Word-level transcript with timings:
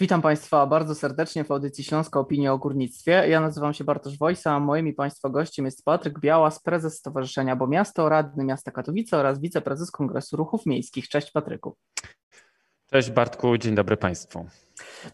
Witam 0.00 0.22
Państwa 0.22 0.66
bardzo 0.66 0.94
serdecznie 0.94 1.44
w 1.44 1.50
audycji 1.50 1.84
Śląska 1.84 2.20
Opinia 2.20 2.52
o 2.52 2.58
Górnictwie. 2.58 3.12
Ja 3.28 3.40
nazywam 3.40 3.74
się 3.74 3.84
Bartosz 3.84 4.18
Wojsa, 4.18 4.52
a 4.52 4.60
moim 4.60 4.88
i 4.88 4.92
Państwa 4.92 5.28
gościem 5.28 5.64
jest 5.64 5.84
Patryk 5.84 6.20
Białas, 6.20 6.62
prezes 6.62 6.98
Stowarzyszenia 6.98 7.56
Bo 7.56 7.66
Miasto, 7.66 8.08
radny 8.08 8.44
miasta 8.44 8.70
Katowice 8.70 9.16
oraz 9.16 9.40
wiceprezes 9.40 9.90
Kongresu 9.90 10.36
Ruchów 10.36 10.66
Miejskich. 10.66 11.08
Cześć 11.08 11.30
Patryku. 11.30 11.76
Cześć 12.90 13.10
Bartku, 13.10 13.58
dzień 13.58 13.74
dobry 13.74 13.96
Państwu. 13.96 14.46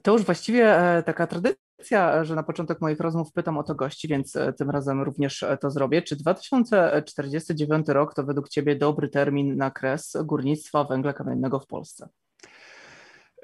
To 0.03 0.13
już 0.13 0.23
właściwie 0.23 0.77
e, 0.77 1.03
taka 1.03 1.27
tradycja, 1.27 2.25
że 2.25 2.35
na 2.35 2.43
początek 2.43 2.81
moich 2.81 3.01
rozmów 3.01 3.33
pytam 3.33 3.59
o 3.59 3.63
to 3.63 3.75
gości, 3.75 4.09
więc 4.09 4.37
e, 4.37 4.53
tym 4.53 4.71
razem 4.71 5.03
również 5.03 5.43
e, 5.43 5.57
to 5.57 5.71
zrobię. 5.71 6.03
Czy 6.03 6.17
2049 6.17 7.89
rok 7.89 8.15
to 8.15 8.25
według 8.25 8.49
Ciebie 8.49 8.77
dobry 8.77 9.09
termin 9.09 9.57
na 9.57 9.71
kres 9.71 10.17
górnictwa 10.25 10.85
węgla 10.85 11.13
kamiennego 11.13 11.61
w 11.61 11.67
Polsce? 11.67 12.09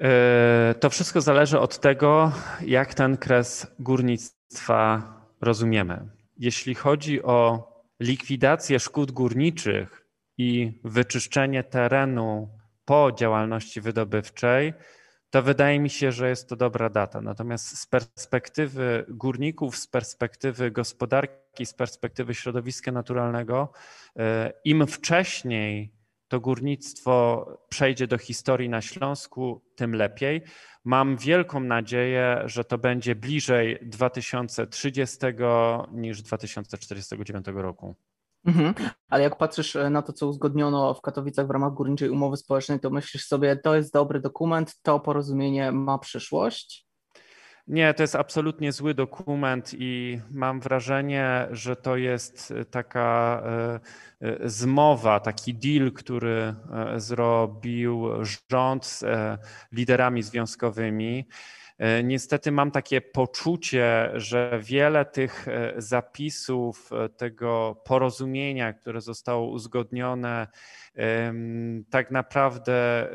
E, 0.03 0.75
to 0.79 0.89
wszystko 0.89 1.21
zależy 1.21 1.59
od 1.59 1.79
tego, 1.79 2.31
jak 2.65 2.93
ten 2.93 3.17
kres 3.17 3.67
górnictwa 3.79 5.03
rozumiemy. 5.41 6.09
Jeśli 6.37 6.75
chodzi 6.75 7.23
o 7.23 7.67
likwidację 7.99 8.79
szkód 8.79 9.11
górniczych 9.11 10.07
i 10.37 10.79
wyczyszczenie 10.83 11.63
terenu 11.63 12.49
po 12.85 13.11
działalności 13.11 13.81
wydobywczej, 13.81 14.73
to 15.29 15.41
wydaje 15.41 15.79
mi 15.79 15.89
się, 15.89 16.11
że 16.11 16.29
jest 16.29 16.49
to 16.49 16.55
dobra 16.55 16.89
data. 16.89 17.21
Natomiast 17.21 17.79
z 17.79 17.85
perspektywy 17.85 19.05
górników, 19.09 19.77
z 19.77 19.87
perspektywy 19.87 20.71
gospodarki, 20.71 21.65
z 21.65 21.73
perspektywy 21.73 22.33
środowiska 22.33 22.91
naturalnego, 22.91 23.71
e, 24.19 24.53
im 24.63 24.87
wcześniej 24.87 25.93
to 26.33 26.39
górnictwo 26.39 27.45
przejdzie 27.69 28.07
do 28.07 28.17
historii 28.17 28.69
na 28.69 28.81
Śląsku, 28.81 29.61
tym 29.75 29.95
lepiej. 29.95 30.41
Mam 30.83 31.17
wielką 31.17 31.59
nadzieję, 31.59 32.41
że 32.45 32.63
to 32.63 32.77
będzie 32.77 33.15
bliżej 33.15 33.79
2030 33.81 35.17
niż 35.91 36.21
2049 36.21 37.45
roku. 37.53 37.95
Mhm. 38.45 38.73
Ale 39.09 39.23
jak 39.23 39.37
patrzysz 39.37 39.77
na 39.89 40.01
to, 40.01 40.13
co 40.13 40.27
uzgodniono 40.27 40.93
w 40.93 41.01
Katowicach 41.01 41.47
w 41.47 41.51
ramach 41.51 41.73
górniczej 41.73 42.09
umowy 42.09 42.37
społecznej, 42.37 42.79
to 42.79 42.89
myślisz 42.89 43.25
sobie, 43.25 43.55
to 43.55 43.75
jest 43.75 43.93
dobry 43.93 44.19
dokument, 44.19 44.81
to 44.81 44.99
porozumienie 44.99 45.71
ma 45.71 45.97
przyszłość? 45.97 46.87
Nie, 47.67 47.93
to 47.93 48.03
jest 48.03 48.15
absolutnie 48.15 48.71
zły 48.71 48.93
dokument 48.93 49.71
i 49.73 50.19
mam 50.31 50.59
wrażenie, 50.59 51.47
że 51.51 51.75
to 51.75 51.97
jest 51.97 52.53
taka 52.71 53.41
e, 53.45 53.79
e, 54.27 54.49
zmowa, 54.49 55.19
taki 55.19 55.53
deal, 55.53 55.91
który 55.91 56.55
e, 56.73 56.99
zrobił 56.99 58.09
rząd 58.51 58.85
z 58.85 59.05
liderami 59.71 60.23
związkowymi. 60.23 61.27
Niestety 62.03 62.51
mam 62.51 62.71
takie 62.71 63.01
poczucie, 63.01 64.11
że 64.13 64.59
wiele 64.63 65.05
tych 65.05 65.45
zapisów 65.77 66.89
tego 67.17 67.81
porozumienia, 67.85 68.73
które 68.73 69.01
zostało 69.01 69.49
uzgodnione, 69.49 70.47
tak 71.89 72.11
naprawdę 72.11 73.07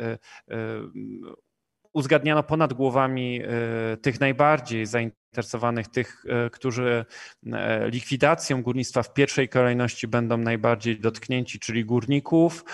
uzgadniano 1.99 2.43
ponad 2.43 2.73
głowami 2.73 3.41
e, 3.43 3.97
tych 3.97 4.21
najbardziej 4.21 4.87
zainteresowanych, 4.87 5.89
tych, 5.89 6.25
e, 6.29 6.51
którzy 6.51 7.05
e, 7.53 7.91
likwidacją 7.91 8.63
górnictwa 8.63 9.03
w 9.03 9.15
pierwszej 9.15 9.49
kolejności 9.49 10.09
będą 10.09 10.37
najbardziej 10.37 11.01
dotknięci, 11.01 11.59
czyli 11.59 11.85
górników, 11.85 12.65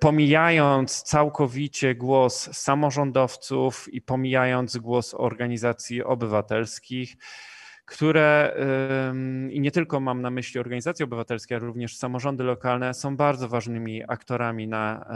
pomijając 0.00 1.02
całkowicie 1.02 1.94
głos 1.94 2.56
samorządowców 2.56 3.94
i 3.94 4.00
pomijając 4.00 4.76
głos 4.76 5.14
organizacji 5.14 6.04
obywatelskich 6.04 7.16
które 7.88 8.54
i 9.50 9.60
nie 9.60 9.70
tylko 9.70 10.00
mam 10.00 10.22
na 10.22 10.30
myśli 10.30 10.60
organizacje 10.60 11.04
obywatelskie, 11.04 11.56
ale 11.56 11.66
również 11.66 11.96
samorządy 11.96 12.44
lokalne 12.44 12.94
są 12.94 13.16
bardzo 13.16 13.48
ważnymi 13.48 14.02
aktorami 14.08 14.68
na 14.68 15.06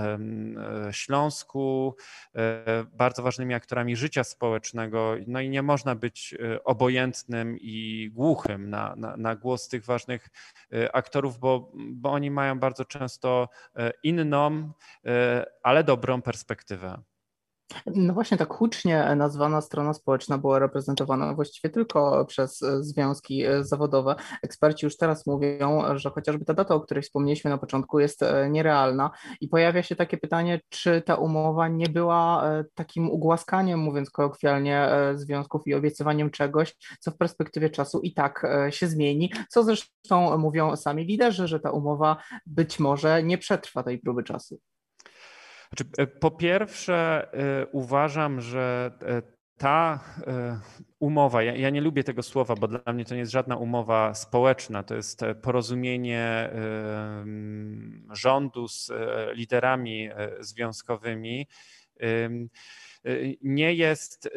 e, 0.88 0.92
Śląsku, 0.92 1.96
e, 2.34 2.84
bardzo 2.92 3.22
ważnymi 3.22 3.54
aktorami 3.54 3.96
życia 3.96 4.24
społecznego. 4.24 5.14
No 5.26 5.40
i 5.40 5.48
nie 5.48 5.62
można 5.62 5.94
być 5.94 6.34
e, 6.34 6.64
obojętnym 6.64 7.56
i 7.60 8.08
głuchym 8.12 8.70
na, 8.70 8.94
na, 8.96 9.16
na 9.16 9.36
głos 9.36 9.68
tych 9.68 9.84
ważnych 9.84 10.28
aktorów, 10.92 11.38
bo, 11.38 11.72
bo 11.74 12.12
oni 12.12 12.30
mają 12.30 12.58
bardzo 12.58 12.84
często 12.84 13.48
inną, 14.02 14.72
ale 15.62 15.84
dobrą 15.84 16.22
perspektywę. 16.22 17.02
No 17.86 18.14
właśnie 18.14 18.36
tak 18.36 18.54
hucznie 18.54 19.14
nazwana 19.16 19.60
strona 19.60 19.94
społeczna 19.94 20.38
była 20.38 20.58
reprezentowana 20.58 21.34
właściwie 21.34 21.70
tylko 21.70 22.26
przez 22.26 22.62
e, 22.62 22.84
związki 22.84 23.44
e, 23.44 23.64
zawodowe. 23.64 24.14
Eksperci 24.42 24.86
już 24.86 24.96
teraz 24.96 25.26
mówią, 25.26 25.82
że 25.94 26.10
chociażby 26.10 26.44
ta 26.44 26.54
data, 26.54 26.74
o 26.74 26.80
której 26.80 27.02
wspomnieliśmy 27.02 27.50
na 27.50 27.58
początku, 27.58 28.00
jest 28.00 28.22
e, 28.22 28.50
nierealna 28.50 29.10
i 29.40 29.48
pojawia 29.48 29.82
się 29.82 29.96
takie 29.96 30.16
pytanie, 30.16 30.60
czy 30.68 31.02
ta 31.02 31.14
umowa 31.14 31.68
nie 31.68 31.88
była 31.88 32.44
takim 32.74 33.10
ugłaskaniem, 33.10 33.80
mówiąc 33.80 34.10
kolokwialnie, 34.10 34.88
związków 35.14 35.62
i 35.66 35.74
obiecywaniem 35.74 36.30
czegoś, 36.30 36.76
co 37.00 37.10
w 37.10 37.16
perspektywie 37.16 37.70
czasu 37.70 38.00
i 38.00 38.14
tak 38.14 38.46
się 38.70 38.86
zmieni, 38.86 39.32
co 39.48 39.62
zresztą 39.62 40.38
mówią 40.38 40.76
sami 40.76 41.04
liderzy, 41.04 41.48
że 41.48 41.60
ta 41.60 41.70
umowa 41.70 42.16
być 42.46 42.80
może 42.80 43.22
nie 43.22 43.38
przetrwa 43.38 43.82
tej 43.82 43.98
próby 43.98 44.22
czasu. 44.22 44.60
Znaczy, 45.72 45.84
e, 45.98 46.06
po 46.06 46.30
pierwsze, 46.30 47.28
e, 47.32 47.66
uważam, 47.66 48.40
że 48.40 48.92
e, 49.02 49.22
ta 49.56 50.00
umowa, 50.98 51.42
ja, 51.42 51.56
ja, 51.56 51.70
nie 51.70 51.80
lubię 51.80 52.04
tego 52.04 52.22
słowa, 52.22 52.54
bo 52.54 52.68
dla 52.68 52.92
mnie 52.92 53.04
to 53.04 53.14
nie 53.14 53.20
jest 53.20 53.32
żadna 53.32 53.56
umowa 53.56 54.14
społeczna, 54.14 54.82
to 54.82 54.94
jest 54.94 55.20
porozumienie 55.42 56.50
rządu 58.12 58.68
z 58.68 58.90
liderami 59.34 60.08
związkowymi 60.40 61.46
nie 63.42 63.74
jest 63.74 64.30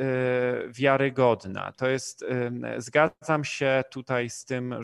wiarygodna. 0.70 1.72
To 1.72 1.88
jest, 1.88 2.26
zgadzam 2.78 3.44
się 3.44 3.84
tutaj 3.92 4.30
z 4.30 4.46
tym, 4.46 4.76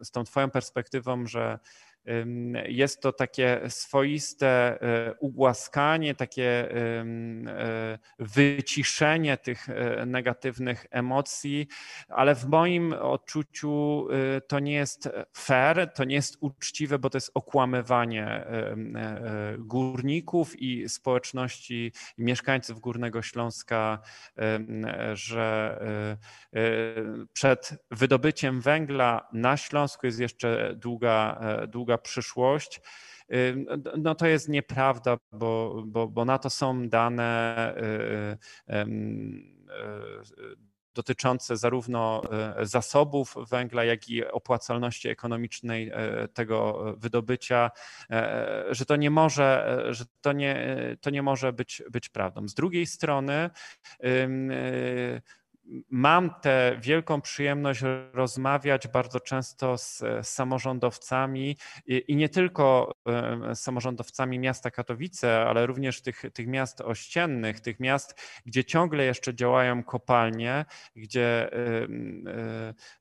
z 0.00 0.10
tą 0.10 0.24
Twoją 0.24 0.50
perspektywą, 0.50 1.26
że 1.26 1.58
jest 2.66 3.00
to 3.00 3.12
takie 3.12 3.60
swoiste 3.68 4.48
e, 4.48 5.14
ugłaskanie, 5.20 6.14
takie 6.14 6.70
e, 6.70 7.98
wyciszenie 8.18 9.36
tych 9.36 9.68
e, 9.68 10.06
negatywnych 10.06 10.86
emocji, 10.90 11.68
ale 12.08 12.34
w 12.34 12.46
moim 12.46 12.92
odczuciu 12.92 14.08
to 14.48 14.58
nie 14.58 14.72
jest 14.72 15.08
fair, 15.36 15.92
to 15.94 16.04
nie 16.04 16.14
jest 16.14 16.36
uczciwe, 16.40 16.98
bo 16.98 17.10
to 17.10 17.16
jest 17.16 17.30
okłamywanie 17.34 18.46
górników 19.58 20.60
i 20.60 20.88
społeczności 20.88 21.92
i 22.18 22.22
mieszkańców 22.22 22.80
Górnego 22.80 23.22
Śląska, 23.22 23.98
że 25.12 25.78
przed 27.32 27.84
wydobyciem 27.90 28.60
węgla 28.60 29.28
na 29.32 29.56
Śląsku 29.56 30.06
jest 30.06 30.20
jeszcze 30.20 30.74
długa, 30.76 31.40
długa 31.68 31.93
przyszłość, 31.98 32.80
no 33.98 34.14
to 34.14 34.26
jest 34.26 34.48
nieprawda, 34.48 35.16
bo, 35.32 35.82
bo, 35.86 36.08
bo 36.08 36.24
na 36.24 36.38
to 36.38 36.50
są 36.50 36.88
dane 36.88 37.74
y, 37.76 38.74
y, 38.74 38.82
y, 38.82 40.64
dotyczące 40.94 41.56
zarówno 41.56 42.22
zasobów 42.62 43.34
węgla, 43.50 43.84
jak 43.84 44.08
i 44.08 44.26
opłacalności 44.26 45.08
ekonomicznej 45.08 45.92
tego 46.34 46.84
wydobycia, 46.98 47.70
że 48.70 48.84
to 48.86 48.96
nie 48.96 49.10
może, 49.10 49.78
że 49.90 50.04
to 50.20 50.32
nie, 50.32 50.76
to 51.00 51.10
nie 51.10 51.22
może 51.22 51.52
być, 51.52 51.82
być 51.90 52.08
prawdą. 52.08 52.48
Z 52.48 52.54
drugiej 52.54 52.86
strony, 52.86 53.50
mam 55.90 56.30
tę 56.40 56.76
wielką 56.80 57.20
przyjemność 57.20 57.82
rozmawiać 58.12 58.88
bardzo 58.88 59.20
często 59.20 59.78
z, 59.78 60.02
samorządowcami 60.22 61.56
i, 61.86 62.04
i, 62.08 62.16
nie 62.16 62.28
tylko 62.28 62.94
z 63.54 63.60
samorządowcami 63.60 64.38
miasta 64.38 64.70
Katowice, 64.70 65.44
ale 65.46 65.66
również 65.66 66.02
tych, 66.02 66.22
tych 66.34 66.46
miast 66.46 66.80
ościennych, 66.80 67.60
tych 67.60 67.80
miast, 67.80 68.20
gdzie 68.46 68.64
ciągle 68.64 69.04
jeszcze 69.04 69.34
działają 69.34 69.84
kopalnie, 69.84 70.64
gdzie, 70.96 71.52
e, 71.52 71.88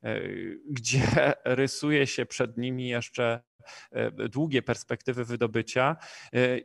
e, 0.03 0.21
gdzie 0.69 1.03
rysuje 1.45 2.07
się 2.07 2.25
przed 2.25 2.57
nimi 2.57 2.87
jeszcze 2.87 3.41
długie 4.29 4.61
perspektywy 4.61 5.25
wydobycia 5.25 5.97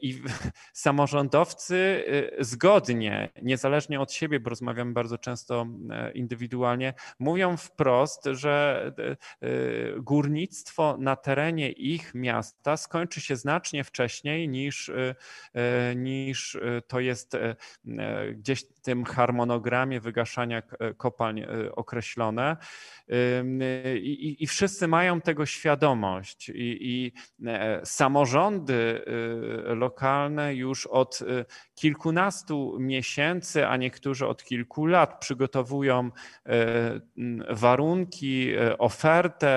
i 0.00 0.22
samorządowcy 0.72 2.04
zgodnie, 2.40 3.28
niezależnie 3.42 4.00
od 4.00 4.12
siebie, 4.12 4.40
bo 4.40 4.50
rozmawiamy 4.50 4.92
bardzo 4.92 5.18
często 5.18 5.66
indywidualnie, 6.14 6.94
mówią 7.18 7.56
wprost, 7.56 8.24
że 8.32 8.92
górnictwo 9.96 10.96
na 11.00 11.16
terenie 11.16 11.70
ich 11.72 12.14
miasta 12.14 12.76
skończy 12.76 13.20
się 13.20 13.36
znacznie 13.36 13.84
wcześniej 13.84 14.48
niż, 14.48 14.90
niż 15.96 16.58
to 16.88 17.00
jest 17.00 17.36
gdzieś 18.32 18.64
w 18.64 18.80
tym 18.80 19.04
harmonogramie 19.04 20.00
wygaszania 20.00 20.62
kopalń 20.96 21.44
określone. 21.72 22.56
I, 24.02 24.36
i 24.38 24.46
wszyscy 24.46 24.88
mają 24.88 25.20
tego 25.20 25.46
świadomość, 25.46 26.48
i, 26.48 26.87
i 26.88 27.12
e, 27.46 27.80
samorządy 27.84 29.02
y, 29.70 29.74
lokalne 29.74 30.54
już 30.54 30.86
od 30.86 31.20
y, 31.20 31.44
kilkunastu 31.74 32.76
miesięcy, 32.78 33.66
a 33.66 33.76
niektórzy 33.76 34.26
od 34.26 34.44
kilku 34.44 34.86
lat 34.86 35.20
przygotowują 35.20 36.10
e, 36.46 37.00
warunki, 37.50 38.52
e, 38.54 38.78
ofertę, 38.78 39.48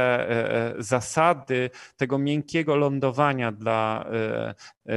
zasady 0.79 1.69
tego 1.97 2.17
miękkiego 2.17 2.75
lądowania 2.75 3.51
dla 3.51 4.05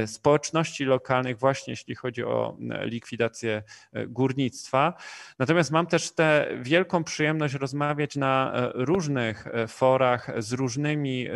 społeczności 0.05 0.85
lokalnych, 0.85 1.39
właśnie 1.39 1.71
jeśli 1.73 1.95
chodzi 1.95 2.23
o 2.23 2.57
likwidację 2.81 3.63
górnictwa. 4.07 4.93
Natomiast 5.39 5.71
mam 5.71 5.87
też 5.87 6.11
tę 6.11 6.47
wielką 6.61 7.03
przyjemność 7.03 7.53
rozmawiać 7.53 8.15
na 8.15 8.53
różnych 8.73 9.47
forach 9.67 10.31
z 10.37 10.53
różnymi 10.53 11.27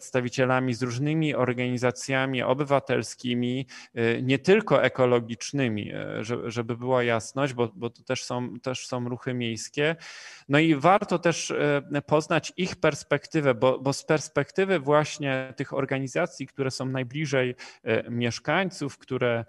przedstawicielami, 0.00 0.74
z 0.74 0.82
różnymi 0.82 1.34
organizacjami 1.34 2.42
obywatelskimi, 2.42 3.66
nie 4.22 4.38
tylko 4.38 4.82
ekologicznymi, 4.82 5.92
żeby 6.46 6.76
była 6.76 7.02
jasność, 7.02 7.52
bo, 7.52 7.68
bo 7.74 7.90
to 7.90 8.02
też 8.02 8.24
są, 8.24 8.60
też 8.60 8.86
są 8.86 9.08
ruchy 9.08 9.34
miejskie. 9.34 9.96
No 10.48 10.58
i 10.58 10.74
warto 10.74 11.18
też 11.18 11.52
poznać 12.06 12.52
ich 12.56 12.76
perspektywę, 12.76 13.54
bo, 13.54 13.78
bo 13.78 13.92
z 13.92 14.04
perspektywy 14.04 14.78
właśnie 14.78 15.52
tych 15.56 15.74
organizacji, 15.74 16.46
które 16.46 16.70
są 16.70 16.86
najbliżej 16.86 17.54
mieszkańców, 18.10 18.98
które 18.98 19.44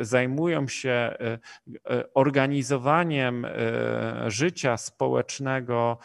zajmują 0.00 0.68
się 0.68 1.16
organizowaniem 2.14 3.46
życia 4.26 4.76
społecznego, 4.76 5.98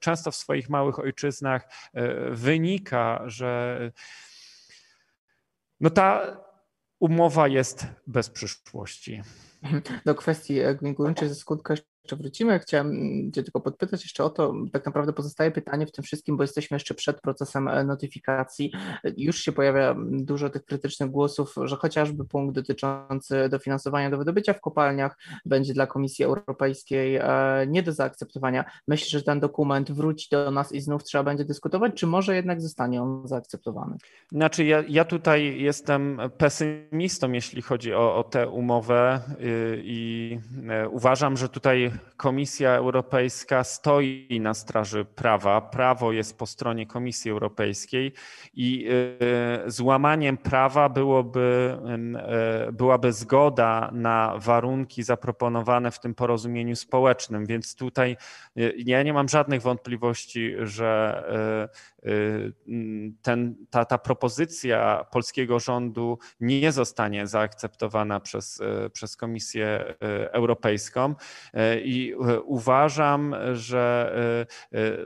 często 0.00 0.30
w 0.30 0.36
swoich 0.36 0.68
małych 0.68 0.98
ojczyznach 0.98 1.68
wynika, 2.30 2.67
że 3.26 3.80
no 5.80 5.90
ta 5.90 6.36
umowa 7.00 7.48
jest 7.48 7.86
bez 8.06 8.30
przyszłości. 8.30 9.22
Do 10.06 10.14
kwestii 10.14 10.60
gmin 10.80 10.94
górniczych 10.94 11.28
ze 11.28 11.34
skutku 11.34 11.74
jeszcze 12.08 12.16
wrócimy. 12.16 12.58
Chciałem 12.58 12.92
Cię 13.32 13.42
tylko 13.42 13.60
podpytać 13.60 14.02
jeszcze 14.02 14.24
o 14.24 14.30
to, 14.30 14.54
tak 14.72 14.86
naprawdę 14.86 15.12
pozostaje 15.12 15.50
pytanie 15.50 15.86
w 15.86 15.92
tym 15.92 16.04
wszystkim, 16.04 16.36
bo 16.36 16.42
jesteśmy 16.42 16.74
jeszcze 16.74 16.94
przed 16.94 17.20
procesem 17.20 17.68
e, 17.68 17.84
notyfikacji. 17.84 18.72
Już 19.16 19.38
się 19.38 19.52
pojawia 19.52 19.96
dużo 20.10 20.50
tych 20.50 20.64
krytycznych 20.64 21.10
głosów, 21.10 21.54
że 21.62 21.76
chociażby 21.76 22.24
punkt 22.24 22.54
dotyczący 22.54 23.48
dofinansowania 23.48 24.10
do 24.10 24.18
wydobycia 24.18 24.52
w 24.52 24.60
kopalniach 24.60 25.18
będzie 25.46 25.74
dla 25.74 25.86
Komisji 25.86 26.24
Europejskiej 26.24 27.16
e, 27.16 27.24
nie 27.68 27.82
do 27.82 27.92
zaakceptowania. 27.92 28.64
Myślisz, 28.88 29.10
że 29.10 29.22
ten 29.22 29.40
dokument 29.40 29.92
wróci 29.92 30.28
do 30.30 30.50
nas 30.50 30.72
i 30.72 30.80
znów 30.80 31.04
trzeba 31.04 31.24
będzie 31.24 31.44
dyskutować, 31.44 31.92
czy 31.94 32.06
może 32.06 32.34
jednak 32.34 32.60
zostanie 32.60 33.02
on 33.02 33.28
zaakceptowany? 33.28 33.96
Znaczy, 34.32 34.64
ja, 34.64 34.84
ja 34.88 35.04
tutaj 35.04 35.60
jestem 35.60 36.20
pesymistą, 36.38 37.32
jeśli 37.32 37.62
chodzi 37.62 37.94
o, 37.94 38.16
o 38.16 38.24
tę 38.24 38.48
umowę 38.48 39.20
y, 39.40 39.82
i 39.84 40.38
e, 40.68 40.88
uważam, 40.88 41.36
że 41.36 41.48
tutaj 41.48 41.90
Komisja 42.18 42.70
Europejska 42.70 43.64
stoi 43.64 44.40
na 44.40 44.54
straży 44.54 45.04
prawa. 45.04 45.60
Prawo 45.60 46.12
jest 46.12 46.38
po 46.38 46.46
stronie 46.46 46.86
Komisji 46.86 47.30
Europejskiej 47.30 48.12
i 48.54 48.88
y, 49.66 49.70
złamaniem 49.70 50.36
prawa 50.36 50.88
byłoby, 50.88 51.78
y, 52.68 52.72
byłaby 52.72 53.12
zgoda 53.12 53.90
na 53.92 54.34
warunki 54.36 55.02
zaproponowane 55.02 55.90
w 55.90 56.00
tym 56.00 56.14
porozumieniu 56.14 56.76
społecznym. 56.76 57.46
Więc 57.46 57.74
tutaj 57.74 58.16
y, 58.58 58.74
ja 58.78 59.02
nie 59.02 59.12
mam 59.12 59.28
żadnych 59.28 59.62
wątpliwości, 59.62 60.54
że 60.62 60.88
ten, 63.22 63.54
ta, 63.70 63.84
ta 63.84 63.98
propozycja 63.98 65.06
polskiego 65.10 65.60
rządu 65.60 66.18
nie 66.40 66.72
zostanie 66.72 67.26
zaakceptowana 67.26 68.20
przez, 68.20 68.62
przez 68.92 69.16
Komisję 69.16 69.94
Europejską 70.32 71.14
i 71.88 72.12
e, 72.12 72.40
uważam, 72.40 73.34
że 73.52 74.12
e, 74.72 74.78
e, 74.78 74.96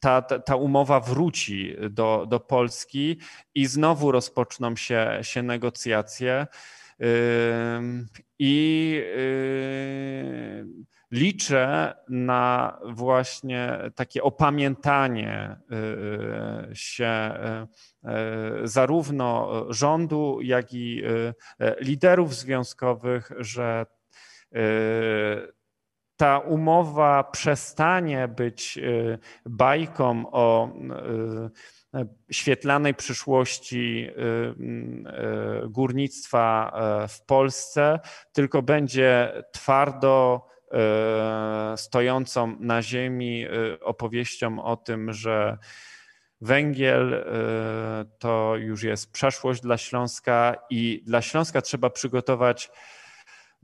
ta, 0.00 0.22
ta, 0.22 0.38
ta, 0.38 0.56
umowa 0.56 1.00
wróci 1.00 1.76
do, 1.90 2.26
do 2.28 2.40
Polski 2.40 3.18
i 3.54 3.66
znowu 3.66 4.12
rozpoczną 4.12 4.76
się, 4.76 5.18
się 5.22 5.42
negocjacje. 5.42 6.46
I 8.38 9.02
liczę 11.10 11.94
na 12.08 12.78
właśnie 12.84 13.78
takie 13.94 14.22
opamiętanie 14.22 15.56
się 16.72 17.32
zarówno 18.64 19.50
rządu, 19.72 20.38
jak 20.42 20.74
i 20.74 21.02
liderów 21.80 22.34
związkowych, 22.34 23.32
że 23.38 23.86
ta 26.16 26.38
umowa 26.38 27.24
przestanie 27.24 28.28
być 28.28 28.78
y, 28.78 29.18
bajką 29.46 30.24
o 30.32 30.68
y, 31.94 32.06
świetlanej 32.30 32.94
przyszłości 32.94 34.08
y, 35.64 35.68
górnictwa 35.68 36.72
w 37.08 37.24
Polsce, 37.26 38.00
tylko 38.32 38.62
będzie 38.62 39.32
twardo 39.52 40.46
stojącą 41.76 42.56
na 42.60 42.82
ziemi 42.82 43.46
opowieścią 43.80 44.64
o 44.64 44.76
tym, 44.76 45.12
że 45.12 45.58
węgiel 46.40 47.24
to 48.18 48.56
już 48.56 48.82
jest 48.82 49.12
przeszłość 49.12 49.60
dla 49.60 49.78
Śląska 49.78 50.56
i 50.70 51.02
dla 51.06 51.22
Śląska 51.22 51.62
trzeba 51.62 51.90
przygotować 51.90 52.70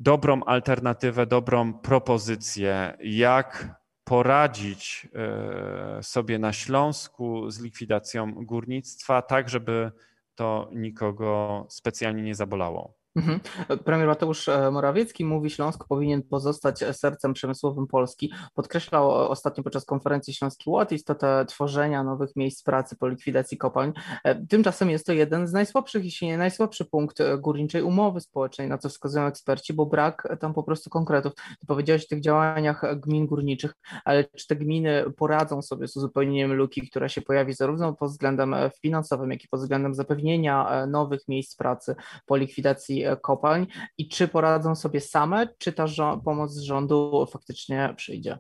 dobrą 0.00 0.44
alternatywę, 0.44 1.26
dobrą 1.26 1.72
propozycję, 1.72 2.96
jak 3.00 3.80
poradzić 4.04 5.08
e, 5.14 6.02
sobie 6.02 6.38
na 6.38 6.52
Śląsku 6.52 7.50
z 7.50 7.60
likwidacją 7.60 8.32
górnictwa, 8.44 9.22
tak 9.22 9.48
żeby 9.48 9.92
to 10.34 10.70
nikogo 10.72 11.66
specjalnie 11.68 12.22
nie 12.22 12.34
zabolało. 12.34 12.99
Mhm. 13.16 13.40
Premier 13.84 14.08
Mateusz 14.08 14.48
e, 14.48 14.70
Morawiecki 14.70 15.24
mówi, 15.24 15.50
Śląsk 15.50 15.84
powinien 15.88 16.22
pozostać 16.22 16.78
sercem 16.92 17.32
przemysłowym 17.32 17.86
Polski. 17.86 18.32
Podkreślał 18.54 19.10
ostatnio 19.10 19.64
podczas 19.64 19.84
konferencji 19.84 20.34
Śląski 20.34 20.70
Ład 20.70 20.92
istotę 20.92 21.44
tworzenia 21.48 22.04
nowych 22.04 22.36
miejsc 22.36 22.62
pracy 22.62 22.96
po 22.96 23.08
likwidacji 23.08 23.58
kopalń. 23.58 23.92
E, 24.24 24.46
tymczasem 24.46 24.90
jest 24.90 25.06
to 25.06 25.12
jeden 25.12 25.46
z 25.46 25.52
najsłabszych, 25.52 26.04
jeśli 26.04 26.26
nie 26.26 26.38
najsłabszy 26.38 26.84
punkt 26.84 27.20
e, 27.20 27.38
górniczej 27.38 27.82
umowy 27.82 28.20
społecznej, 28.20 28.68
na 28.68 28.78
co 28.78 28.88
wskazują 28.88 29.24
eksperci, 29.24 29.72
bo 29.72 29.86
brak 29.86 30.36
tam 30.40 30.54
po 30.54 30.62
prostu 30.62 30.90
konkretów. 30.90 31.32
Ty 31.34 31.66
powiedziałeś 31.66 32.04
o 32.04 32.08
tych 32.08 32.20
działaniach 32.20 33.00
gmin 33.00 33.26
górniczych, 33.26 33.72
ale 34.04 34.24
czy 34.24 34.46
te 34.46 34.56
gminy 34.56 35.04
poradzą 35.16 35.62
sobie 35.62 35.88
z 35.88 35.96
uzupełnieniem 35.96 36.52
luki, 36.52 36.90
która 36.90 37.08
się 37.08 37.22
pojawi 37.22 37.52
zarówno 37.52 37.92
pod 37.92 38.10
względem 38.10 38.54
finansowym, 38.82 39.30
jak 39.30 39.44
i 39.44 39.48
pod 39.48 39.60
względem 39.60 39.94
zapewnienia 39.94 40.86
nowych 40.86 41.28
miejsc 41.28 41.56
pracy 41.56 41.94
po 42.26 42.36
likwidacji 42.36 42.99
E, 43.04 43.16
kopalń 43.16 43.66
i 43.98 44.08
czy 44.08 44.28
poradzą 44.28 44.74
sobie 44.74 45.00
same, 45.00 45.48
czy 45.58 45.72
ta 45.72 45.86
pomoc 46.24 46.52
z 46.52 46.60
rządu 46.60 47.26
faktycznie 47.32 47.94
przyjdzie? 47.96 48.38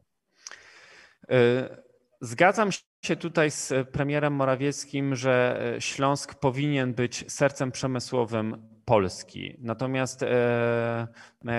E, 1.30 1.76
zgadzam 2.20 2.70
się 3.04 3.16
tutaj 3.16 3.50
z 3.50 3.72
premierem 3.92 4.32
Morawieckim, 4.32 5.16
że 5.16 5.62
Śląsk 5.78 6.34
powinien 6.34 6.94
być 6.94 7.32
sercem 7.32 7.72
przemysłowym 7.72 8.70
Polski. 8.90 9.56
Natomiast 9.58 10.22
e, 10.22 11.08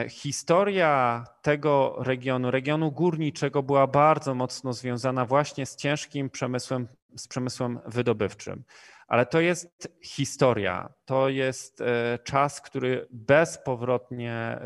historia 0.10 1.24
tego 1.42 1.96
regionu, 2.00 2.52
regionu 2.52 2.92
górniczego 2.92 3.64
była 3.64 3.88
bardzo 3.88 4.36
mocno 4.36 4.74
związana 4.74 5.26
właśnie 5.26 5.66
z 5.66 5.76
ciężkim 5.76 6.30
przemysłem, 6.30 6.88
z 7.16 7.28
przemysłem 7.28 7.80
wydobywczym 7.86 8.64
ale 9.12 9.26
to 9.26 9.40
jest 9.40 9.98
historia. 10.04 10.90
To 11.06 11.30
jest 11.30 11.84
czas, 12.24 12.62
który 12.62 13.08
bezpowrotnie 13.12 14.60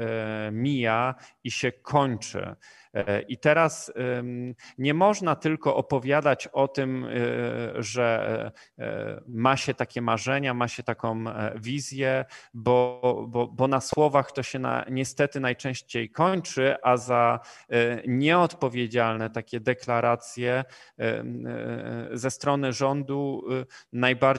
mija 0.51 1.15
i 1.43 1.51
się 1.51 1.71
kończy. 1.71 2.55
E, 2.95 3.21
I 3.21 3.37
teraz 3.37 3.93
nie 4.77 4.93
można 4.93 5.35
tylko 5.35 5.75
opowiadać 5.75 6.47
o 6.47 6.67
tym, 6.67 7.05
e, 7.05 7.09
że 7.83 8.51
e, 8.79 9.21
ma 9.27 9.57
się 9.57 9.73
takie 9.73 10.01
marzenia, 10.01 10.53
ma 10.53 10.67
się 10.67 10.83
taką 10.83 11.23
wizję, 11.55 12.25
bo, 12.53 13.25
bo, 13.27 13.47
bo 13.47 13.67
na 13.67 13.81
słowach 13.81 14.31
to 14.31 14.43
się 14.43 14.59
na, 14.59 14.85
niestety 14.89 15.39
najczęściej 15.39 16.09
kończy, 16.09 16.75
a 16.83 16.97
za 16.97 17.39
nieodpowiedzialne 18.07 19.29
takie 19.29 19.59
deklaracje 19.59 20.63
ze 22.11 22.31
strony 22.31 22.73
rządu 22.73 23.47
najbardziej 23.93 24.34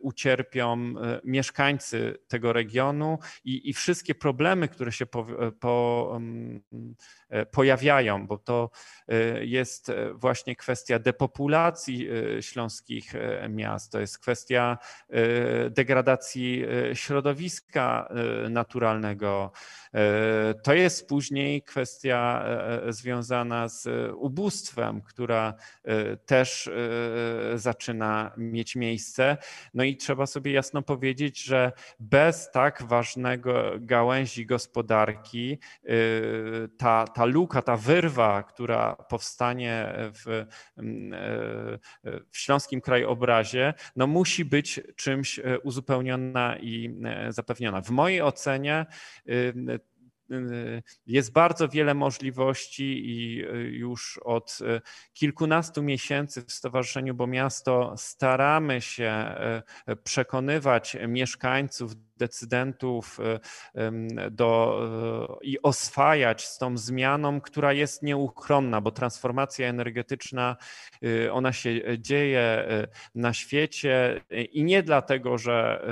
ucierpią 0.00 0.94
mieszkańcy 1.24 2.18
tego 2.28 2.52
regionu 2.52 3.18
i, 3.44 3.70
i 3.70 3.72
wszystkie 3.72 4.14
problemy, 4.14 4.68
które 4.68 4.92
się 4.92 5.06
po, 5.06 5.26
po 5.60 6.20
E, 6.72 6.94
pojawiają, 7.50 8.26
bo 8.26 8.38
to 8.38 8.70
e, 9.08 9.44
jest 9.44 9.88
e, 9.88 10.12
właśnie 10.14 10.56
kwestia 10.56 10.98
depopulacji 10.98 12.08
śląskich 12.40 13.12
miast, 13.48 13.92
to 13.92 14.00
jest 14.00 14.18
kwestia 14.18 14.78
degradacji 15.70 16.64
środowiska 16.94 18.08
naturalnego, 18.50 19.52
to 20.62 20.74
jest 20.74 21.08
później 21.08 21.62
kwestia 21.62 22.44
związana 22.88 23.68
z 23.68 24.12
ubóstwem, 24.14 25.02
która 25.02 25.54
też 26.26 26.70
zaczyna 27.54 28.32
mieć 28.36 28.76
miejsce. 28.76 29.36
No 29.74 29.84
i 29.84 29.96
trzeba 29.96 30.26
sobie 30.26 30.52
jasno 30.52 30.82
powiedzieć, 30.82 31.42
że 31.42 31.72
bez 32.00 32.50
tak 32.50 32.82
ważnego 32.82 33.72
gałęzi 33.78 34.46
gospodarki 34.46 35.58
ta, 36.78 37.04
ta 37.06 37.19
ta 37.20 37.26
luka, 37.26 37.62
ta 37.62 37.76
wyrwa, 37.76 38.42
która 38.42 38.96
powstanie 38.96 39.92
w, 39.96 40.46
mm, 40.78 41.12
e, 41.14 41.18
w 42.30 42.38
śląskim 42.38 42.80
krajobrazie, 42.80 43.74
no 43.96 44.06
musi 44.06 44.44
być 44.44 44.80
czymś 44.96 45.38
e, 45.38 45.58
uzupełniona 45.58 46.56
i 46.56 47.00
e, 47.04 47.32
zapewniona. 47.32 47.80
W 47.80 47.90
mojej 47.90 48.22
ocenie 48.22 48.86
jest 51.06 51.32
bardzo 51.32 51.68
wiele 51.68 51.94
możliwości 51.94 53.10
i 53.10 53.36
już 53.78 54.20
od 54.24 54.58
kilkunastu 55.12 55.82
miesięcy 55.82 56.42
w 56.42 56.52
Stowarzyszeniu 56.52 57.14
Bo 57.14 57.26
Miasto 57.26 57.94
staramy 57.96 58.80
się 58.80 59.34
przekonywać 60.04 60.96
mieszkańców 61.08 61.94
decydentów 62.20 63.18
do, 64.30 64.80
i 65.42 65.62
oswajać 65.62 66.46
z 66.46 66.58
tą 66.58 66.78
zmianą, 66.78 67.40
która 67.40 67.72
jest 67.72 68.02
nieuchronna, 68.02 68.80
bo 68.80 68.90
transformacja 68.90 69.68
energetyczna, 69.68 70.56
ona 71.32 71.52
się 71.52 71.80
dzieje 71.98 72.68
na 73.14 73.32
świecie 73.32 74.20
i 74.52 74.64
nie 74.64 74.82
dlatego, 74.82 75.38
że 75.38 75.86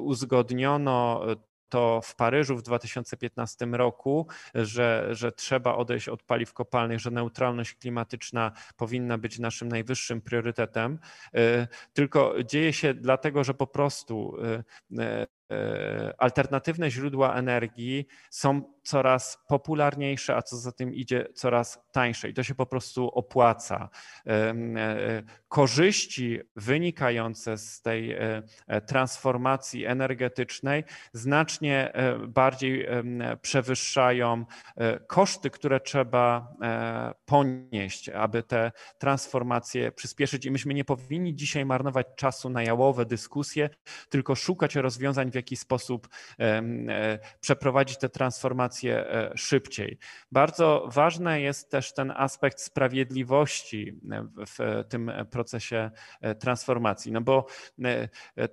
uzgodniono 0.00 1.22
to 1.68 2.00
w 2.04 2.14
Paryżu 2.14 2.56
w 2.56 2.62
2015 2.62 3.66
roku, 3.66 4.26
że, 4.54 5.08
że 5.10 5.32
trzeba 5.32 5.74
odejść 5.74 6.08
od 6.08 6.22
paliw 6.22 6.52
kopalnych, 6.52 7.00
że 7.00 7.10
neutralność 7.10 7.74
klimatyczna 7.74 8.52
powinna 8.76 9.18
być 9.18 9.38
naszym 9.38 9.68
najwyższym 9.68 10.20
priorytetem, 10.20 10.98
tylko 11.92 12.34
dzieje 12.44 12.72
się 12.72 12.94
dlatego, 12.94 13.44
że 13.44 13.54
po 13.54 13.66
prostu 13.66 14.36
E, 15.52 16.14
alternatywne 16.18 16.90
źródła 16.90 17.34
energii 17.34 18.06
są 18.30 18.62
coraz 18.88 19.38
popularniejsze, 19.48 20.36
a 20.36 20.42
co 20.42 20.56
za 20.56 20.72
tym 20.72 20.94
idzie, 20.94 21.28
coraz 21.34 21.80
tańsze 21.92 22.28
i 22.28 22.34
to 22.34 22.42
się 22.42 22.54
po 22.54 22.66
prostu 22.66 23.08
opłaca. 23.08 23.88
E, 24.26 24.30
e, 24.30 25.22
korzyści 25.48 26.40
wynikające 26.56 27.58
z 27.58 27.82
tej 27.82 28.16
transformacji 28.86 29.84
energetycznej 29.84 30.84
znacznie 31.12 31.92
bardziej 32.28 32.86
przewyższają 33.42 34.44
koszty, 35.06 35.50
które 35.50 35.80
trzeba 35.80 36.54
ponieść, 37.26 38.08
aby 38.08 38.42
te 38.42 38.72
transformacje 38.98 39.92
przyspieszyć. 39.92 40.46
I 40.46 40.50
myśmy 40.50 40.74
nie 40.74 40.84
powinni 40.84 41.34
dzisiaj 41.34 41.64
marnować 41.64 42.06
czasu 42.16 42.50
na 42.50 42.62
jałowe 42.62 43.06
dyskusje, 43.06 43.70
tylko 44.08 44.34
szukać 44.34 44.74
rozwiązań 44.74 45.30
w 45.30 45.34
jaki 45.34 45.56
sposób 45.56 46.08
e, 46.40 46.62
przeprowadzić 47.40 47.98
te 47.98 48.08
transformacje 48.08 48.77
e, 48.84 49.32
szybciej. 49.36 49.98
Bardzo 50.32 50.88
ważny 50.92 51.40
jest 51.40 51.70
też 51.70 51.94
ten 51.94 52.12
aspekt 52.16 52.60
sprawiedliwości 52.60 54.00
w 54.46 54.84
tym 54.88 55.12
procesie 55.30 55.90
e, 56.20 56.34
transformacji, 56.34 57.12
no 57.12 57.20
bo 57.20 57.46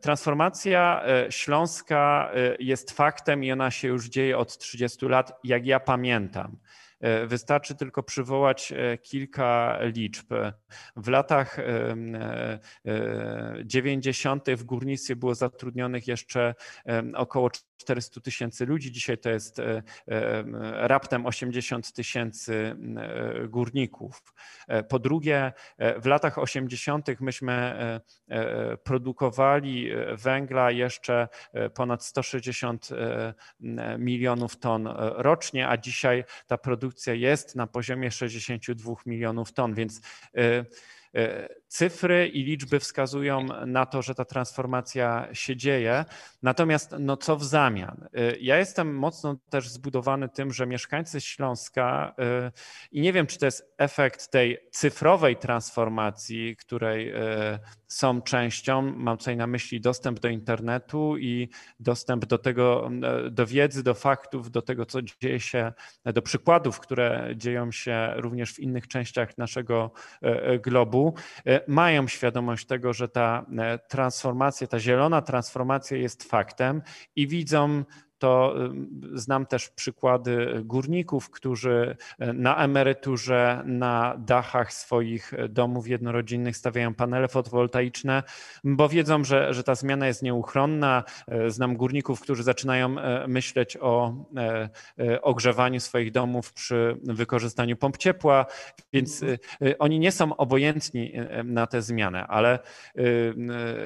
transformacja 0.02 1.04
śląska 1.30 2.32
jest 2.60 2.92
faktem 2.92 3.44
i 3.44 3.52
ona 3.52 3.72
się 3.72 3.88
już 3.88 4.10
dzieje 4.10 4.38
od 4.38 4.58
30 4.58 5.06
lat, 5.06 5.40
jak 5.44 5.66
ja 5.66 5.80
pamiętam. 5.80 6.58
E, 7.06 7.28
wystarczy 7.28 7.76
tylko 7.76 8.04
przywołać 8.04 8.72
e, 8.72 8.98
kilka 8.98 9.80
liczb. 9.82 10.34
W 10.96 11.08
latach 11.08 11.58
90. 13.66 14.50
E, 14.50 14.56
w 14.56 14.64
górnictwie 14.64 15.16
było 15.16 15.36
zatrudnionych 15.36 16.08
jeszcze 16.08 16.56
około 17.16 17.50
400 17.78 18.22
tysięcy 18.22 18.66
ludzi. 18.66 18.92
Dzisiaj 18.92 19.18
to 19.18 19.30
jest 19.30 19.62
raptem 20.74 21.26
80 21.26 21.94
tysięcy 21.94 22.76
górników. 23.50 24.34
Po 24.90 25.00
drugie, 25.00 25.54
w 26.02 26.06
latach 26.06 26.38
80. 26.38 27.08
myśmy 27.20 27.76
produkowali 28.84 29.90
węgla 30.14 30.72
jeszcze 30.72 31.28
ponad 31.74 32.04
160 32.04 32.90
milionów 34.00 34.58
ton 34.58 34.88
rocznie, 35.16 35.70
a 35.70 35.78
dzisiaj 35.78 36.24
ta 36.48 36.58
produkcja 36.58 37.14
jest 37.14 37.56
na 37.56 37.68
poziomie 37.68 38.12
62 38.12 38.94
milionów 39.06 39.54
ton, 39.54 39.74
więc 39.74 40.02
cyfry 41.68 42.28
i 42.28 42.44
liczby 42.44 42.80
wskazują 42.80 43.48
na 43.66 43.86
to, 43.86 44.02
że 44.02 44.16
ta 44.16 44.26
transformacja 44.26 45.28
się 45.34 45.56
dzieje. 45.56 46.06
Natomiast 46.44 46.96
no 47.00 47.18
co 47.18 47.36
w 47.36 47.44
zamian? 47.44 48.08
Y, 48.18 48.38
ja 48.42 48.58
jestem 48.58 48.96
mocno 48.96 49.36
też 49.50 49.70
zbudowany 49.70 50.30
tym, 50.30 50.54
że 50.54 50.68
mieszkańcy 50.68 51.22
Śląska 51.22 52.16
i 52.92 53.02
nie 53.02 53.14
wiem, 53.14 53.28
czy 53.28 53.40
to 53.40 53.46
jest 53.46 53.74
efekt 53.78 54.32
tej 54.32 54.58
cyfrowej 54.72 55.36
transformacji, 55.36 56.56
której 56.56 57.14
są 57.88 58.22
częścią, 58.22 58.82
mam 58.82 59.18
tutaj 59.18 59.38
na 59.38 59.48
myśli 59.48 59.82
dostęp 59.82 60.20
do 60.20 60.28
internetu 60.28 61.18
i 61.18 61.50
dostęp 61.80 62.26
do 62.26 62.38
tego, 62.38 62.90
do 63.32 63.46
wiedzy, 63.46 63.84
do 63.84 63.94
faktów, 63.94 64.52
do 64.52 64.62
tego, 64.62 64.86
co 64.86 65.02
dzieje 65.02 65.40
się, 65.40 65.74
do 66.06 66.22
przykładów, 66.22 66.80
które 66.80 67.30
dzieją 67.36 67.72
się 67.72 68.14
również 68.16 68.54
w 68.54 68.60
innych 68.60 68.88
częściach 68.88 69.38
naszego 69.38 69.92
e, 70.24 70.44
e, 70.44 70.60
globu, 70.60 71.05
e, 71.46 71.62
mają 71.68 72.08
świadomość 72.08 72.66
tego, 72.66 72.94
że 72.94 73.08
ta 73.08 73.46
transformacja, 73.88 74.68
ta 74.68 74.80
zielona 74.80 75.22
transformacja 75.22 75.98
jest 75.98 76.24
faktem 76.24 76.82
i 77.16 77.28
widzą 77.28 77.84
to 78.18 78.56
znam 79.14 79.46
też 79.46 79.70
przykłady 79.70 80.62
górników, 80.64 81.30
którzy 81.30 81.98
e, 82.20 82.34
na 82.34 82.58
emeryturze 82.64 83.64
na 83.66 84.16
dachach 84.18 84.74
swoich 84.74 85.34
domów 85.50 85.88
jednorodzinnych 85.88 86.58
stawiają 86.58 86.94
panele 86.94 87.28
fotowoltaiczne, 87.28 88.24
bo 88.64 88.90
wiedzą, 88.90 89.24
że, 89.24 89.54
że 89.54 89.64
ta 89.64 89.76
zmiana 89.76 90.08
jest 90.08 90.24
nieuchronna. 90.24 91.04
Znam 91.48 91.76
górników, 91.78 92.22
którzy 92.22 92.44
zaczynają 92.44 92.96
myśleć 93.28 93.78
o 93.82 94.14
ogrzewaniu 95.22 95.80
swoich 95.80 96.12
domów 96.12 96.54
przy 96.54 96.98
wykorzystaniu 97.04 97.78
pomp 97.78 97.98
ciepła, 97.98 98.46
więc 98.94 99.26
oni 99.80 100.00
nie 100.00 100.12
są 100.12 100.36
obojętni 100.36 101.14
na 101.44 101.68
tę 101.68 101.82
zmianę, 101.82 102.28
ale 102.28 102.60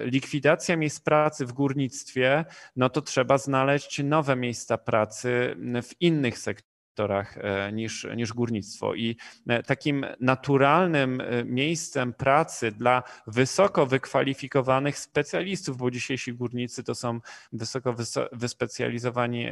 likwidacja 0.04 0.78
miejsc 0.78 1.00
pracy 1.00 1.46
w 1.46 1.54
górnictwie, 1.54 2.46
no 2.76 2.90
to 2.90 3.02
trzeba 3.02 3.38
znaleźć 3.38 4.04
nowe 4.04 4.29
nowe 4.30 4.42
miejsca 4.42 4.78
pracy 4.78 5.56
w 5.84 6.02
innych 6.02 6.38
sektorach 6.40 6.69
sektorach 7.00 7.38
niż, 7.74 8.08
niż 8.16 8.34
górnictwo. 8.34 8.96
I 8.96 9.18
takim 9.66 10.06
naturalnym 10.20 11.22
miejscem 11.46 12.14
pracy 12.14 12.72
dla 12.72 13.04
wysoko 13.28 13.86
wykwalifikowanych 13.86 15.00
specjalistów, 15.00 15.78
bo 15.78 15.92
dzisiejsi 15.92 16.34
górnicy 16.34 16.84
to 16.84 16.96
są 16.96 17.20
wysoko 17.54 17.96
wyspecjalizowani 18.32 19.50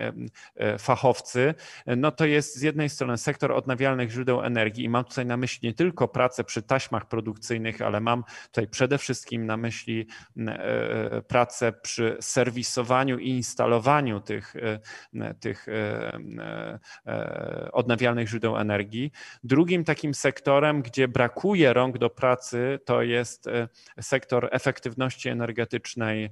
fachowcy, 0.80 1.54
no 1.98 2.12
to 2.12 2.25
jest 2.25 2.56
z 2.56 2.62
jednej 2.62 2.89
strony 2.89 3.18
sektor 3.18 3.51
odnawialnych 3.51 4.12
źródeł 4.12 4.42
energii 4.42 4.86
i 4.86 4.89
mam 4.89 5.04
tutaj 5.04 5.25
na 5.25 5.38
myśli 5.38 5.70
nie 5.70 5.74
tylko 5.74 6.08
pracę 6.08 6.44
przy 6.44 6.62
taśmach 6.62 7.08
produkcyjnych, 7.08 7.82
ale 7.82 8.00
mam 8.00 8.24
tutaj 8.46 8.68
przede 8.68 8.98
wszystkim 8.98 9.46
na 9.46 9.58
myśli 9.58 10.08
e, 10.38 11.22
pracę 11.22 11.74
przy 11.74 12.18
serwisowaniu 12.22 13.18
i 13.18 13.30
instalowaniu 13.30 14.20
tych, 14.22 14.56
e, 14.56 15.34
tych 15.34 15.68
e, 15.68 16.80
odnawialnych 17.72 18.27
źródeł 18.27 18.58
energii. 18.58 19.12
Drugim 19.44 19.84
takim 19.84 20.13
sektorem, 20.13 20.82
gdzie 20.82 21.08
brakuje 21.08 21.74
rąk 21.74 21.98
do 21.98 22.10
pracy, 22.10 22.79
to 22.86 23.01
jest 23.01 23.50
sektor 24.01 24.50
efektywności 24.51 25.29
energetycznej, 25.29 26.29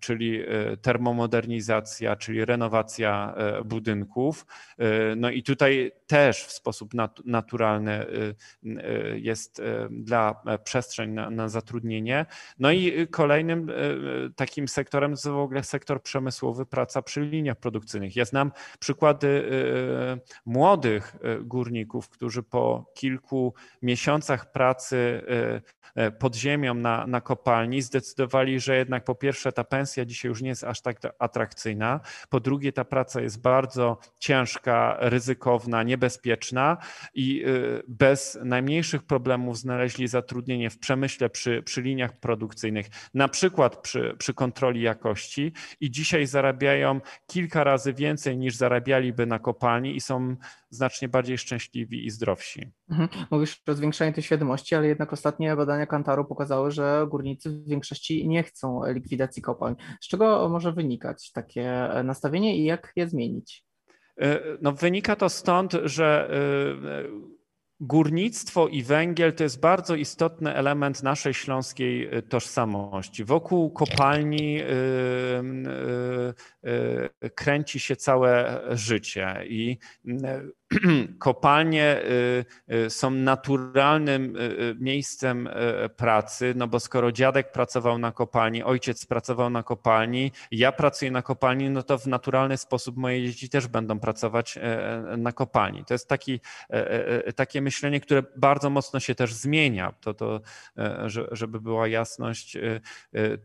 czyli 0.00 0.42
termomodernizacja, 0.82 2.16
czyli 2.16 2.44
renowacja 2.44 3.34
budynków. 3.64 4.46
No 5.16 5.30
i 5.30 5.42
tutaj 5.42 5.92
też 6.06 6.44
w 6.44 6.52
sposób 6.52 6.90
naturalny 7.24 8.06
jest 9.14 9.62
dla 9.90 10.42
przestrzeń 10.64 11.10
na, 11.10 11.30
na 11.30 11.48
zatrudnienie. 11.48 12.26
No 12.58 12.72
i 12.72 13.06
kolejnym 13.06 13.72
takim 14.36 14.68
sektorem 14.68 15.10
jest 15.10 15.28
w 15.28 15.36
ogóle 15.36 15.64
sektor 15.64 16.02
przemysłowy, 16.02 16.66
praca 16.66 17.02
przy 17.02 17.20
liniach 17.20 17.56
produkcyjnych. 17.56 18.16
Ja 18.16 18.24
znam 18.24 18.51
przykłady 18.78 19.50
młodych 20.46 21.16
górników, 21.40 22.08
którzy 22.08 22.42
po 22.42 22.92
kilku 22.94 23.54
miesiącach 23.82 24.52
pracy 24.52 25.22
pod 26.18 26.36
ziemią 26.36 26.74
na, 26.74 27.06
na 27.06 27.20
kopalni 27.20 27.82
zdecydowali, 27.82 28.60
że 28.60 28.76
jednak 28.76 29.04
po 29.04 29.14
pierwsze 29.14 29.52
ta 29.52 29.64
pensja 29.64 30.04
dzisiaj 30.04 30.28
już 30.28 30.42
nie 30.42 30.48
jest 30.48 30.64
aż 30.64 30.80
tak 30.80 30.96
atrakcyjna, 31.18 32.00
po 32.28 32.40
drugie 32.40 32.72
ta 32.72 32.84
praca 32.84 33.20
jest 33.20 33.40
bardzo 33.40 33.98
ciężka, 34.18 34.96
ryzykowna, 35.00 35.82
niebezpieczna 35.82 36.76
i 37.14 37.44
bez 37.88 38.38
najmniejszych 38.44 39.02
problemów 39.02 39.58
znaleźli 39.58 40.08
zatrudnienie 40.08 40.70
w 40.70 40.78
przemyśle 40.78 41.30
przy, 41.30 41.62
przy 41.62 41.82
liniach 41.82 42.20
produkcyjnych, 42.20 42.86
na 43.14 43.28
przykład 43.28 43.76
przy, 43.76 44.14
przy 44.18 44.34
kontroli 44.34 44.82
jakości 44.82 45.52
i 45.80 45.90
dzisiaj 45.90 46.26
zarabiają 46.26 47.00
kilka 47.26 47.64
razy 47.64 47.92
więcej 47.92 48.38
niż 48.42 48.56
zarabialiby 48.56 49.26
na 49.26 49.38
kopalni 49.38 49.96
i 49.96 50.00
są 50.00 50.36
znacznie 50.70 51.08
bardziej 51.08 51.38
szczęśliwi 51.38 52.06
i 52.06 52.10
zdrowsi. 52.10 52.72
Mhm. 52.90 53.08
Mówisz 53.30 53.62
o 53.66 53.74
zwiększeniu 53.74 54.12
tej 54.12 54.22
świadomości, 54.22 54.74
ale 54.74 54.88
jednak 54.88 55.12
ostatnie 55.12 55.56
badania 55.56 55.86
Kantaru 55.86 56.24
pokazały, 56.24 56.70
że 56.70 57.06
górnicy 57.10 57.50
w 57.50 57.68
większości 57.68 58.28
nie 58.28 58.42
chcą 58.42 58.80
likwidacji 58.86 59.42
kopalń. 59.42 59.74
Z 60.00 60.08
czego 60.08 60.48
może 60.48 60.72
wynikać 60.72 61.32
takie 61.32 61.88
nastawienie 62.04 62.56
i 62.56 62.64
jak 62.64 62.92
je 62.96 63.08
zmienić? 63.08 63.64
E, 64.20 64.40
no, 64.62 64.72
wynika 64.72 65.16
to 65.16 65.28
stąd, 65.28 65.72
że 65.84 66.30
e, 66.30 67.41
Górnictwo 67.84 68.68
i 68.68 68.82
węgiel 68.82 69.32
to 69.32 69.42
jest 69.42 69.60
bardzo 69.60 69.94
istotny 69.94 70.54
element 70.54 71.02
naszej 71.02 71.34
śląskiej 71.34 72.16
y, 72.16 72.22
tożsamości. 72.22 73.24
Wokół 73.24 73.70
kopalni 73.70 74.60
y, 74.60 74.64
y, 77.24 77.30
kręci 77.30 77.80
się 77.80 77.96
całe 77.96 78.60
życie 78.70 79.44
i 79.48 79.78
kopalnie 81.18 82.00
y, 82.70 82.74
y, 82.74 82.90
są 82.90 83.10
naturalnym 83.10 84.36
y, 84.36 84.76
miejscem 84.80 85.48
pracy, 85.96 86.52
no 86.56 86.68
bo 86.68 86.80
skoro 86.80 87.12
dziadek 87.12 87.52
pracował 87.52 87.98
na 87.98 88.12
kopalni, 88.12 88.62
ojciec 88.62 89.06
pracował 89.06 89.50
na 89.50 89.62
kopalni, 89.62 90.32
ja 90.50 90.72
pracuję 90.72 91.10
na 91.10 91.22
kopalni, 91.22 91.70
no 91.70 91.82
to 91.82 91.98
w 91.98 92.06
naturalny 92.06 92.56
sposób 92.56 92.96
moje 92.96 93.26
dzieci 93.26 93.48
też 93.48 93.66
będą 93.66 94.00
pracować 94.00 94.58
na 95.18 95.32
kopalni. 95.32 95.84
To 95.84 95.94
jest 95.94 96.08
taki, 96.08 96.40
takie 97.36 97.62
myślenie, 97.62 98.00
które 98.00 98.22
bardzo 98.36 98.70
mocno 98.70 99.00
się 99.00 99.14
też 99.14 99.34
zmienia. 99.34 99.92
To, 100.00 100.14
to 100.14 100.40
żeby 101.32 101.60
była 101.60 101.88
jasność, 101.88 102.58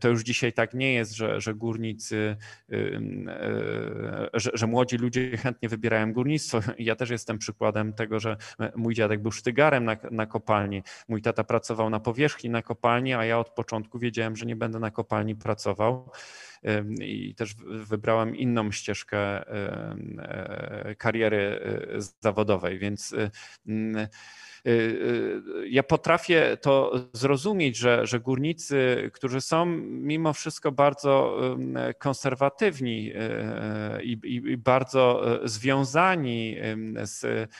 to 0.00 0.08
już 0.08 0.22
dzisiaj 0.22 0.52
tak 0.52 0.74
nie 0.74 0.94
jest, 0.94 1.16
że, 1.16 1.40
że 1.40 1.54
górnicy, 1.54 2.36
że, 4.34 4.50
że 4.54 4.66
młodzi 4.66 4.96
ludzie 4.96 5.36
chętnie 5.36 5.68
wybierają 5.68 6.12
górnictwo. 6.12 6.60
Ja 6.78 6.96
też 6.96 7.10
jestem 7.18 7.38
przykładem 7.38 7.92
tego, 7.92 8.20
że 8.20 8.36
mój 8.76 8.94
dziadek 8.94 9.22
był 9.22 9.32
sztygarem 9.32 9.84
na, 9.84 9.96
na 10.10 10.26
kopalni, 10.26 10.82
mój 11.08 11.22
tata 11.22 11.44
pracował 11.44 11.90
na 11.90 12.00
powierzchni 12.00 12.50
na 12.50 12.62
kopalni, 12.62 13.14
a 13.14 13.24
ja 13.24 13.38
od 13.38 13.50
początku 13.50 13.98
wiedziałem, 13.98 14.36
że 14.36 14.46
nie 14.46 14.56
będę 14.56 14.78
na 14.78 14.90
kopalni 14.90 15.36
pracował 15.36 16.10
i 17.00 17.34
też 17.34 17.54
wybrałem 17.64 18.36
inną 18.36 18.72
ścieżkę 18.72 19.18
e, 19.18 20.94
kariery 20.98 21.60
e, 21.96 22.00
zawodowej, 22.20 22.78
więc 22.78 23.14
Y, 24.66 24.70
y, 24.70 25.68
ja 25.68 25.82
potrafię 25.82 26.56
to 26.60 26.92
zrozumieć, 27.12 27.76
że, 27.76 28.06
że 28.06 28.20
górnicy, 28.20 29.10
którzy 29.14 29.40
są 29.40 29.66
mimo 29.86 30.32
wszystko 30.32 30.72
bardzo 30.72 31.40
konserwatywni 31.98 33.12
y, 33.12 34.02
i, 34.02 34.18
i 34.24 34.56
bardzo 34.56 35.22
związani 35.44 36.56
z, 37.02 37.50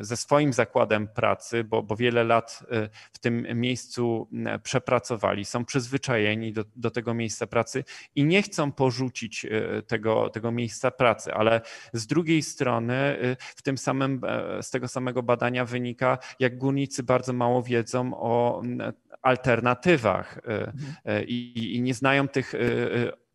ze 0.00 0.16
swoim 0.16 0.52
zakładem 0.52 1.08
pracy, 1.08 1.64
bo, 1.64 1.82
bo 1.82 1.96
wiele 1.96 2.24
lat 2.24 2.66
w 3.12 3.18
tym 3.18 3.46
miejscu 3.60 4.28
przepracowali, 4.62 5.44
są 5.44 5.64
przyzwyczajeni 5.64 6.52
do, 6.52 6.64
do 6.76 6.90
tego 6.90 7.14
miejsca 7.14 7.46
pracy 7.46 7.84
i 8.18 8.24
nie 8.24 8.42
chcą 8.42 8.72
porzucić 8.72 9.46
tego, 9.86 10.30
tego 10.30 10.52
miejsca 10.52 10.90
pracy, 10.90 11.34
ale 11.34 11.60
z 11.92 12.06
drugiej 12.06 12.42
strony 12.42 13.16
w 13.38 13.62
tym 13.62 13.78
samym, 13.78 14.20
e, 14.24 14.62
z 14.62 14.70
tego 14.70 14.88
samego 14.88 15.22
badania 15.22 15.64
wynika, 15.64 16.18
jak 16.40 16.58
górnicy 16.58 17.02
bardzo 17.02 17.32
mało 17.32 17.62
wiedzą 17.62 18.14
o 18.14 18.60
mm, 18.64 18.92
alternatywach 19.22 20.38
e, 20.38 20.40
mhm. 20.40 20.74
e, 21.04 21.24
i, 21.24 21.76
i 21.76 21.82
nie 21.82 21.94
znają 21.94 22.28
tych 22.28 22.54
e, 22.54 22.58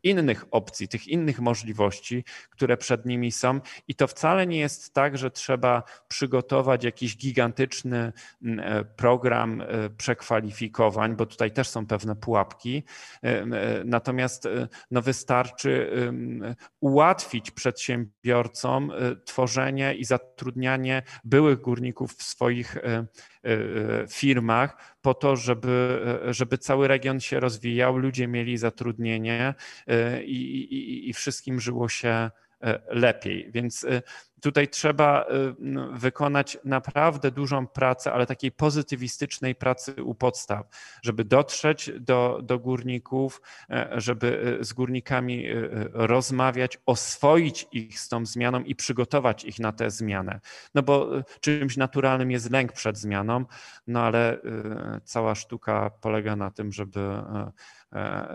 innych 0.03 0.45
opcji, 0.51 0.87
tych 0.87 1.07
innych 1.07 1.39
możliwości, 1.39 2.23
które 2.49 2.77
przed 2.77 3.05
nimi 3.05 3.31
są. 3.31 3.59
I 3.87 3.95
to 3.95 4.07
wcale 4.07 4.47
nie 4.47 4.59
jest 4.59 4.93
tak, 4.93 5.17
że 5.17 5.31
trzeba 5.31 5.83
przygotować 6.07 6.83
jakiś 6.83 7.17
gigantyczny 7.17 8.13
mm, 8.43 8.85
program 8.95 9.63
przekwalifikowań, 9.97 11.15
bo 11.15 11.25
tutaj 11.25 11.51
też 11.51 11.69
są 11.69 11.87
pewne 11.87 12.15
pułapki. 12.15 12.83
Natomiast 13.85 14.47
no 14.91 15.01
wystarczy 15.01 15.91
ułatwić 16.79 17.51
przedsiębiorcom 17.51 18.91
tworzenie 19.25 19.93
i 19.95 20.05
zatrudnianie 20.05 21.03
byłych 21.23 21.61
górników 21.61 22.13
w 22.13 22.23
swoich 22.23 22.77
firmach 24.09 24.95
po 25.01 25.13
to, 25.13 25.35
żeby, 25.35 26.01
żeby 26.29 26.57
cały 26.57 26.87
region 26.87 27.19
się 27.19 27.39
rozwijał, 27.39 27.97
ludzie 27.97 28.27
mieli 28.27 28.57
zatrudnienie 28.57 29.53
i, 30.25 30.41
i, 30.71 31.09
i 31.09 31.13
wszystkim 31.13 31.59
żyło 31.59 31.89
się 31.89 32.31
lepiej. 32.87 33.51
Więc 33.51 33.85
Tutaj 34.43 34.67
trzeba 34.67 35.25
no, 35.59 35.87
wykonać 35.91 36.57
naprawdę 36.65 37.31
dużą 37.31 37.67
pracę, 37.67 38.13
ale 38.13 38.25
takiej 38.25 38.51
pozytywistycznej 38.51 39.55
pracy 39.55 40.03
u 40.03 40.15
podstaw, 40.15 40.65
żeby 41.03 41.25
dotrzeć 41.25 41.91
do, 41.99 42.39
do 42.43 42.59
górników, 42.59 43.41
e, 43.69 43.89
żeby 43.97 44.57
z 44.61 44.73
górnikami 44.73 45.45
rozmawiać, 45.93 46.79
oswoić 46.85 47.67
ich 47.71 47.99
z 47.99 48.09
tą 48.09 48.25
zmianą 48.25 48.63
i 48.63 48.75
przygotować 48.75 49.45
ich 49.45 49.59
na 49.59 49.71
tę 49.71 49.91
zmianę. 49.91 50.39
No 50.75 50.83
bo 50.83 51.09
czymś 51.39 51.77
naturalnym 51.77 52.31
jest 52.31 52.51
lęk 52.51 52.71
przed 52.71 52.97
zmianą, 52.97 53.45
no 53.87 53.99
ale 53.99 54.37
cała 55.03 55.35
sztuka 55.35 55.91
polega 56.01 56.35
na 56.35 56.51
tym, 56.51 56.71
żeby 56.71 56.99
E, 56.99 57.51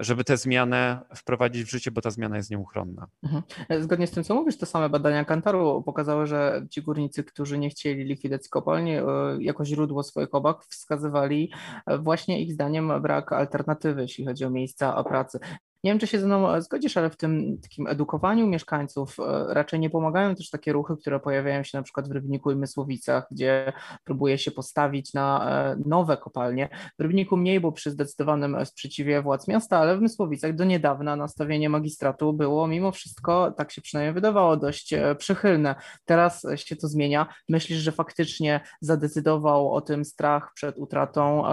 żeby 0.01 0.25
tę 0.25 0.37
zmianę 0.37 1.01
wprowadzić 1.15 1.65
w 1.65 1.71
życie, 1.71 1.91
bo 1.91 2.01
ta 2.01 2.11
zmiana 2.11 2.37
jest 2.37 2.51
nieuchronna. 2.51 3.07
Mhm. 3.23 3.43
E, 3.69 3.83
zgodnie 3.83 4.07
z 4.07 4.11
tym, 4.11 4.25
co 4.25 4.35
mówisz, 4.35 4.59
te 4.59 4.67
same 4.67 4.89
badania 4.89 5.25
Kantaru 5.25 5.83
pokazały, 5.83 6.27
że 6.27 6.67
ci 6.71 6.83
górnicy, 6.83 7.25
którzy 7.25 7.59
nie 7.59 7.71
chcieli 7.71 8.05
likwidacji 8.05 8.51
kopalni, 8.51 8.93
e, 8.93 9.03
jako 9.41 9.65
źródło 9.65 10.03
swoich 10.03 10.35
obaw 10.35 10.67
wskazywali 10.67 11.53
właśnie 11.99 12.43
ich 12.43 12.53
zdaniem 12.53 13.03
brak 13.03 13.33
alternatywy, 13.33 14.03
jeśli 14.03 14.27
chodzi 14.27 14.45
o 14.45 14.51
miejsca 14.51 15.05
pracy. 15.05 15.39
Nie 15.85 15.91
wiem, 15.91 15.99
czy 15.99 16.07
się 16.07 16.21
ze 16.21 16.27
mną 16.27 16.55
e, 16.55 16.63
zgodzisz, 16.63 16.97
ale 16.97 17.11
w 17.11 17.17
tym 17.17 17.59
takim 17.63 17.87
edukowaniu 17.87 18.47
mieszkańców 18.47 19.17
e, 19.21 19.55
raczej 19.55 19.81
nie 19.81 19.91
pomagają 19.91 20.35
też 20.35 20.51
takie 20.51 20.73
ruchy, 20.73 20.97
które 20.97 21.21
pojawiają 21.21 21.63
się 21.63 21.79
na 21.79 21.83
przykład 21.83 22.09
w 22.09 22.13
Rybniku 22.13 22.51
i 22.51 22.57
Mysłowicach, 22.57 23.27
gdzie 23.31 23.73
próbuje 24.05 24.39
się 24.39 24.51
postawić 24.51 25.15
na 25.15 25.51
e, 25.51 25.77
nowe 25.87 26.17
kopalnie. 26.17 26.69
W 26.99 27.03
Rybniku 27.03 27.37
mniej, 27.37 27.61
bo 27.61 27.73
przy 27.73 27.91
zdecydowanym 27.91 28.67
sprzeciwie 28.67 29.23
władz 29.23 29.49
miasta, 29.49 29.79
ale 29.79 29.97
w 29.97 30.01
Mysłowicach 30.01 30.55
do 30.55 30.65
niedawna 30.65 31.17
nastawienie 31.17 31.69
magistratu 31.69 32.33
było 32.33 32.67
mimo 32.67 32.93
wszystko, 32.93 33.51
tak 33.57 33.73
się 33.73 33.83
przynajmniej 33.83 34.15
wydawało, 34.15 34.57
dość 34.57 34.95
przychylne. 35.19 35.75
Teraz 36.05 36.47
się 36.57 36.77
to 36.77 36.89
zmienia. 36.89 37.27
Myślisz, 37.49 37.79
że 37.79 37.93
faktycznie 37.93 38.61
zadecydował 38.81 39.73
o 39.73 39.81
tym 39.81 40.05
strach 40.05 40.53
przed 40.55 40.79
utratą 40.79 41.45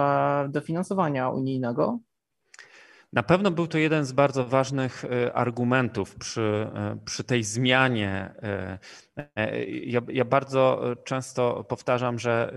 dofinansowania 0.48 1.30
unijnego? 1.30 1.98
Na 3.12 3.22
pewno 3.22 3.50
był 3.50 3.66
to 3.66 3.78
jeden 3.78 4.04
z 4.04 4.12
bardzo 4.12 4.44
ważnych 4.44 5.04
e, 5.04 5.32
argumentów 5.32 6.14
przy, 6.14 6.70
e, 6.74 6.98
przy 7.04 7.24
tej 7.24 7.44
zmianie 7.44 8.34
e, 8.42 8.78
ja, 9.84 10.00
ja, 10.08 10.24
bardzo 10.24 10.94
często 11.04 11.64
powtarzam, 11.64 12.18
że 12.18 12.54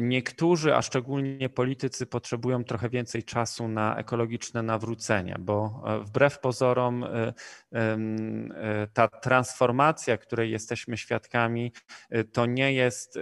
niektórzy, 0.00 0.74
a 0.76 0.82
szczególnie 0.82 1.48
politycy, 1.48 2.06
potrzebują 2.06 2.64
trochę 2.64 2.88
więcej 2.88 3.22
czasu 3.22 3.68
na 3.68 3.96
ekologiczne 3.96 4.62
nawrócenie, 4.62 5.36
bo 5.38 5.82
wbrew 6.04 6.38
pozorom 6.38 7.06
ta 8.92 9.08
transformacja, 9.08 10.16
której 10.18 10.50
jesteśmy 10.50 10.96
świadkami, 10.96 11.72
to 12.32 12.46
nie 12.46 12.72
jest 12.72 13.18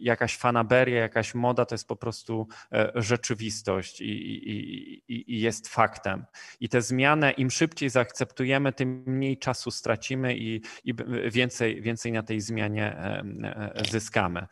jakaś 0.00 0.36
fanaberia, 0.36 1.00
jakaś 1.00 1.34
moda, 1.34 1.64
to 1.64 1.74
jest 1.74 1.88
po 1.88 1.96
prostu 1.96 2.48
rzeczywistość 2.94 4.00
i, 4.00 4.04
i, 4.50 5.34
i 5.34 5.40
jest 5.40 5.61
faktem. 5.68 6.24
I 6.60 6.68
tę 6.68 6.82
zmianę 6.82 7.30
im 7.30 7.50
szybciej 7.50 7.90
zaakceptujemy, 7.90 8.72
tym 8.72 9.04
mniej 9.06 9.38
czasu 9.38 9.70
stracimy 9.70 10.36
i, 10.36 10.62
i 10.84 10.94
więcej 11.30 11.82
więcej, 11.82 12.12
na 12.12 12.22
tej 12.22 12.40
zmianie 12.40 12.96
e, 12.96 13.72
zyskamy. 13.90 14.46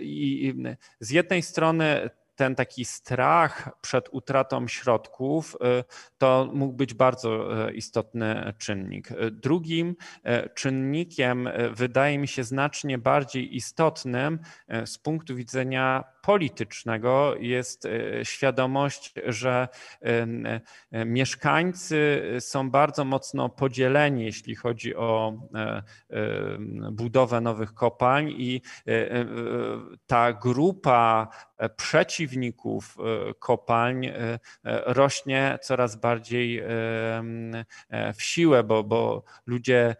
I 0.00 0.54
z 1.00 1.10
jednej 1.10 1.42
strony 1.42 2.10
ten 2.36 2.54
taki 2.54 2.84
strach 2.84 3.70
przed 3.80 4.08
utratą 4.12 4.68
środków 4.68 5.54
y, 5.54 5.84
to 6.18 6.50
mógł 6.52 6.72
być 6.72 6.94
bardzo 6.94 7.58
y, 7.68 7.72
istotny 7.72 8.52
czynnik. 8.58 9.08
Drugim 9.30 9.88
y, 9.88 10.50
czynnikiem 10.54 11.48
wydaje 11.72 12.18
mi 12.18 12.28
się 12.28 12.44
znacznie 12.44 12.98
bardziej 12.98 13.56
istotnym 13.56 14.38
z 14.84 14.98
punktu 14.98 15.36
widzenia 15.36 16.04
politycznego 16.22 17.34
jest 17.38 17.88
świadomość, 18.22 19.14
że 19.26 19.68
mieszkańcy 20.92 22.22
są 22.40 22.70
bardzo 22.70 23.04
mocno 23.04 23.48
podzieleni, 23.48 24.24
jeśli 24.24 24.54
chodzi 24.54 24.96
o 24.96 25.34
budowę 26.92 27.40
nowych 27.40 27.74
kopalń 27.74 28.34
i 28.36 28.62
ta 30.06 30.32
grupa 30.32 31.28
przeciwników 32.24 32.96
e, 32.98 33.34
kopalń 33.34 34.06
e, 34.06 34.12
e, 34.14 34.38
rośnie 34.64 35.58
coraz 35.62 35.96
bardziej 35.96 36.62
w 38.14 38.22
siłę, 38.22 38.64
bo, 38.64 38.84
bo 38.84 39.24
ludzie 39.46 39.96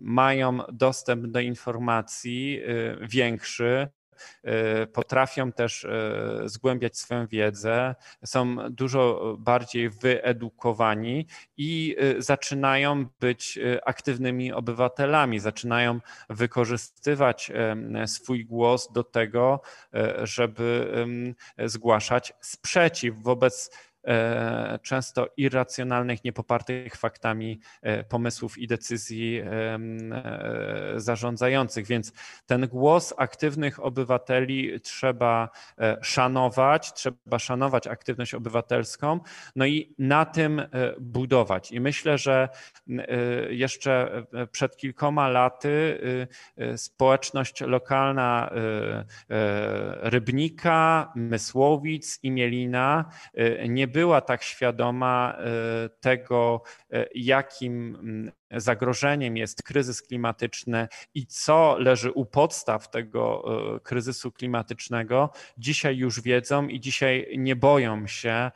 mają 0.00 0.58
dostęp 0.72 1.26
do 1.26 1.40
informacji 1.40 2.60
większy, 3.00 3.88
potrafią 4.92 5.52
też 5.52 5.84
e, 5.84 6.42
zgłębiać 6.44 6.98
swoją 6.98 7.26
wiedzę, 7.26 7.94
są 8.24 8.56
dużo 8.70 9.36
bardziej 9.38 9.90
wyedukowani 9.90 11.26
i 11.56 11.96
e, 11.98 12.22
zaczynają 12.22 13.06
być 13.20 13.58
aktywnymi 13.84 14.52
obywatelami, 14.52 15.40
zaczynają 15.40 16.00
wykorzystywać 16.30 17.52
swój 18.06 18.44
głos 18.44 18.92
do 18.92 19.04
tego, 19.04 19.60
żeby 20.22 20.94
zgłaszać 21.58 22.32
sprzeciw 22.40 23.22
wobec 23.22 23.70
E, 23.87 23.87
często 24.82 25.28
irracjonalnych, 25.36 26.24
niepopartych 26.24 26.96
faktami 26.96 27.60
e, 27.82 28.04
pomysłów 28.04 28.58
i 28.58 28.66
decyzji 28.66 29.40
e, 29.40 29.78
zarządzających. 30.96 31.86
Więc 31.86 32.12
ten 32.46 32.68
głos 32.68 33.14
aktywnych 33.16 33.84
obywateli 33.84 34.80
trzeba 34.80 35.48
szanować, 36.02 36.92
trzeba 36.92 37.38
szanować 37.38 37.86
aktywność 37.86 38.34
obywatelską, 38.34 39.20
no 39.56 39.66
i 39.66 39.94
na 39.98 40.24
tym 40.24 40.62
budować. 41.00 41.72
I 41.72 41.80
myślę, 41.80 42.18
że 42.18 42.48
jeszcze 43.50 44.22
przed 44.52 44.76
kilkoma 44.76 45.28
laty 45.28 45.98
społeczność 46.76 47.60
lokalna 47.60 48.50
Rybnika, 50.00 51.12
Mysłowic 51.16 52.18
i 52.22 52.30
Mielina 52.30 53.10
nie 53.68 53.88
była 53.88 53.97
tak 54.20 54.42
świadoma 54.42 55.36
e, 55.38 55.88
tego, 55.88 56.62
e, 56.92 57.06
jakim 57.14 58.30
zagrożeniem 58.50 59.36
jest 59.36 59.62
kryzys 59.62 60.02
klimatyczny 60.02 60.88
i 61.14 61.26
co 61.26 61.76
leży 61.78 62.12
u 62.12 62.26
podstaw 62.26 62.90
tego 62.90 63.44
e, 63.76 63.80
kryzysu 63.80 64.32
klimatycznego, 64.32 65.30
dzisiaj 65.58 65.96
już 65.96 66.20
wiedzą 66.20 66.68
i 66.68 66.80
dzisiaj 66.80 67.34
nie 67.38 67.56
boją 67.56 68.06
się 68.06 68.50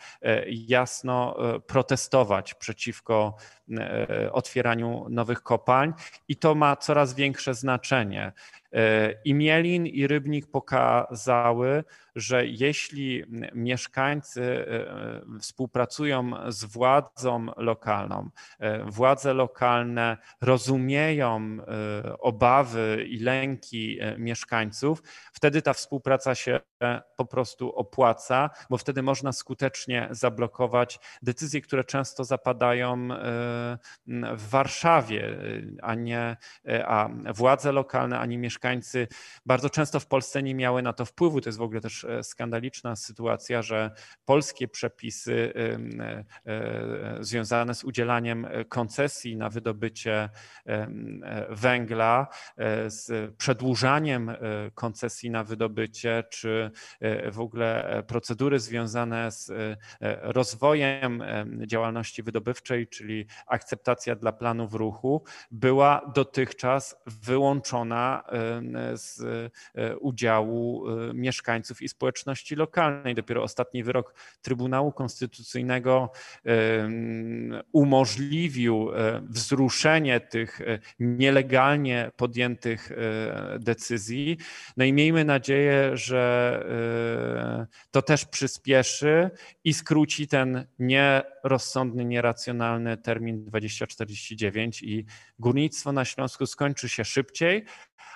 jasno 0.47 1.37
protestować 1.67 2.55
przeciwko 2.55 3.37
otwieraniu 4.33 5.07
nowych 5.11 5.43
kopalń 5.43 5.93
i 6.29 6.37
to 6.37 6.55
ma 6.55 6.77
coraz 6.77 7.15
większe 7.15 7.55
znaczenie. 7.55 8.33
I 9.25 9.35
Mielin 9.35 9.87
i 9.87 10.07
Rybnik 10.07 10.51
pokazały, 10.51 11.85
że 12.17 12.47
jeśli 12.47 13.25
mieszkańcy 13.55 14.43
e, 14.43 15.39
współpracują 15.41 16.33
z 16.49 16.65
władzą 16.65 17.47
lokalną, 17.57 18.31
e, 18.59 18.85
władze 18.85 19.35
lokalne 19.35 19.82
rozumieją 20.41 21.41
e, 21.41 22.19
obawy 22.19 23.07
i 23.09 23.19
lęki 23.19 23.99
mieszkańców, 24.19 25.03
wtedy 25.33 25.63
ta 25.63 25.73
współpraca 25.73 26.35
się 26.35 26.61
po 27.17 27.25
prostu 27.25 27.73
opłaca, 27.73 28.51
bo 28.71 28.79
wtedy 28.79 29.03
można 29.03 29.33
skutecznie 29.33 30.09
zablokować 30.11 30.99
decyzje, 31.23 31.61
które 31.61 31.85
często 31.85 32.25
zapadają 32.25 33.09
w 34.37 34.49
Warszawie, 34.49 35.37
a 35.83 35.95
nie 35.95 36.37
a 36.85 37.09
władze 37.35 37.73
lokalne, 37.73 38.19
ani 38.19 38.39
mieszkańcy 38.39 39.09
bardzo 39.47 39.71
często 39.71 40.01
w 40.01 40.07
Polsce 40.07 40.43
nie 40.43 40.55
miały 40.55 40.83
na 40.83 40.93
to 40.93 41.05
wpływu. 41.05 41.41
To 41.41 41.49
jest 41.49 41.59
w 41.59 41.63
ogóle 41.63 41.81
też 41.81 42.07
skandaliczna 42.23 42.97
sytuacja, 42.97 43.63
że 43.63 43.91
polskie 44.25 44.69
przepisy 44.69 45.53
związane 47.21 47.75
z 47.75 47.85
udzielaniem 47.85 48.47
koncesji 48.69 49.37
na 49.37 49.51
wydobycie 49.51 49.72
węgla, 51.51 52.27
z 52.87 53.35
przedłużaniem 53.37 54.31
koncesji 54.75 55.31
na 55.31 55.45
wydobycie, 55.45 56.25
czy 56.31 56.71
w 57.33 57.41
ogóle 57.41 58.03
procedury 58.07 58.61
związane 58.61 59.31
z 59.31 59.53
rozwojem 60.21 61.23
działalności 61.67 62.23
wydobywczej, 62.23 62.89
czyli 62.89 63.27
akceptacja 63.47 64.15
dla 64.15 64.33
planów 64.33 64.75
ruchu, 64.75 65.25
była 65.51 66.13
dotychczas 66.15 66.97
wyłączona 67.07 68.25
z 68.95 69.23
udziału 70.01 70.85
mieszkańców 71.15 71.83
i 71.83 71.89
społeczności 71.89 72.57
lokalnej. 72.57 73.15
Dopiero 73.15 73.43
ostatni 73.43 73.85
wyrok 73.85 74.15
Trybunału 74.43 74.93
Konstytucyjnego 74.93 76.11
umożliwił 77.73 78.91
e, 78.95 79.23
wzruszenie 79.63 80.21
tych 80.21 80.61
e, 80.61 80.79
nielegalnie 80.99 82.11
podjętych 82.17 82.93
e, 82.93 83.59
decyzji. 83.59 84.37
No 84.77 84.85
i 84.85 84.93
miejmy 84.93 85.25
nadzieję, 85.25 85.97
że 85.97 86.23
to 87.91 88.03
też 88.03 88.25
przyspieszy 88.25 89.31
i 89.65 89.75
skróci 89.75 90.29
ten 90.29 90.67
nierozsądny, 90.79 92.05
nieracjonalny 92.05 92.97
termin 92.97 93.45
2049 93.45 94.83
i 94.83 95.07
górnictwo 95.39 95.93
na 95.93 96.05
Śląsku 96.05 96.47
skończy 96.47 96.89
się 96.89 97.05
szybciej, 97.05 97.65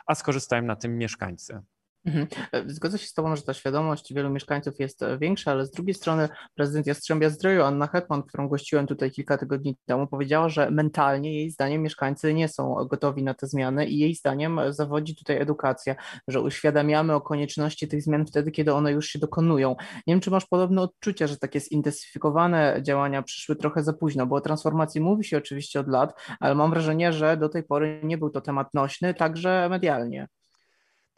a 0.06 0.14
skorzystają 0.14 0.62
na 0.62 0.76
tym 0.76 0.98
mieszkańcy. 0.98 1.61
Mhm. 2.07 2.27
E, 2.53 2.62
zgodzę 2.66 2.99
się 2.99 3.07
z 3.07 3.14
Tobą, 3.14 3.37
że 3.37 3.42
ta 3.42 3.55
świadomość 3.55 4.14
wielu 4.14 4.31
mieszkańców 4.31 4.75
jest 4.79 5.03
e, 5.03 5.19
większa, 5.19 5.51
ale 5.51 5.66
z 5.66 5.71
drugiej 5.71 5.95
strony 5.95 6.29
prezydent 6.55 6.87
Jastrzębia 6.87 7.31
Zdroju, 7.31 7.62
Anna 7.62 7.87
Hetman, 7.87 8.23
którą 8.23 8.49
gościłem 8.49 8.87
tutaj 8.87 9.11
kilka 9.11 9.38
tygodni 9.38 9.77
temu, 9.87 10.07
powiedziała, 10.07 10.49
że 10.49 10.71
mentalnie 10.71 11.35
jej 11.35 11.51
zdaniem 11.51 11.83
mieszkańcy 11.83 12.35
nie 12.35 12.49
są 12.49 12.75
gotowi 12.90 13.23
na 13.23 13.35
te 13.35 13.47
zmiany 13.47 13.87
i 13.87 13.99
jej 13.99 14.14
zdaniem 14.14 14.61
zawodzi 14.69 15.16
tutaj 15.16 15.42
edukacja, 15.42 15.95
że 16.29 16.40
uświadamiamy 16.40 17.14
o 17.14 17.21
konieczności 17.21 17.88
tych 17.88 18.03
zmian 18.03 18.27
wtedy, 18.27 18.51
kiedy 18.51 18.75
one 18.75 18.92
już 18.92 19.07
się 19.07 19.19
dokonują. 19.19 19.77
Nie 20.07 20.14
wiem, 20.14 20.21
czy 20.21 20.31
masz 20.31 20.47
podobne 20.47 20.83
odczucia, 20.83 21.27
że 21.27 21.37
takie 21.37 21.61
zintensyfikowane 21.61 22.81
działania 22.83 23.23
przyszły 23.23 23.57
trochę 23.57 23.83
za 23.83 23.92
późno, 23.92 24.27
bo 24.27 24.37
o 24.37 24.40
transformacji 24.40 25.01
mówi 25.01 25.25
się 25.25 25.38
oczywiście 25.38 25.81
od 25.81 25.88
lat, 25.88 26.21
ale 26.40 26.55
mam 26.55 26.71
wrażenie, 26.71 27.12
że 27.12 27.37
do 27.37 27.49
tej 27.49 27.62
pory 27.62 28.01
nie 28.05 28.19
był 28.19 28.31
to 28.31 28.40
temat 28.40 28.75
nośny, 28.75 29.14
także 29.14 29.69
medialnie. 29.71 30.29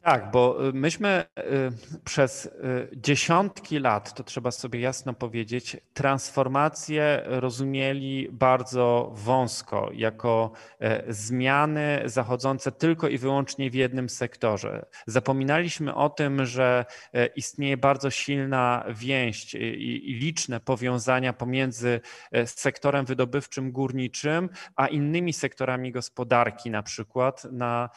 Tak, 0.03 0.31
bo 0.31 0.69
y, 0.69 0.73
myśmy 0.73 1.25
y, 1.39 2.03
przez 2.05 2.47
y, 2.47 2.89
dziesiątki 2.97 3.79
lat, 3.79 4.15
to 4.15 4.25
trzeba 4.25 4.51
sobie 4.51 4.81
jasno 4.81 5.15
powiedzieć, 5.15 5.77
transformację 5.95 7.23
rozumieli 7.27 8.29
bardzo 8.33 9.13
wąsko, 9.15 9.91
jako 9.95 10.53
e, 10.81 11.13
zmiany 11.13 12.03
zachodzące 12.05 12.73
tylko 12.73 13.09
i 13.09 13.19
wyłącznie 13.19 13.71
w 13.71 13.75
jednym 13.75 14.09
sektorze. 14.09 14.87
Zapominaliśmy 15.07 15.95
o 15.95 16.11
tym, 16.11 16.47
że 16.47 16.85
e, 17.15 17.27
istnieje 17.27 17.77
bardzo 17.77 18.11
silna 18.11 18.85
więź 18.89 19.55
i 19.55 20.19
liczne 20.21 20.61
powiązania 20.61 21.33
pomiędzy 21.33 22.01
e, 22.33 22.47
sektorem 22.47 23.07
wydobywczym 23.07 23.73
górniczym, 23.73 24.49
a 24.77 24.87
innymi 24.87 25.33
sektorami 25.33 25.93
gospodarki, 25.93 26.71
na 26.71 26.83
przykład 26.83 27.45
na 27.53 27.91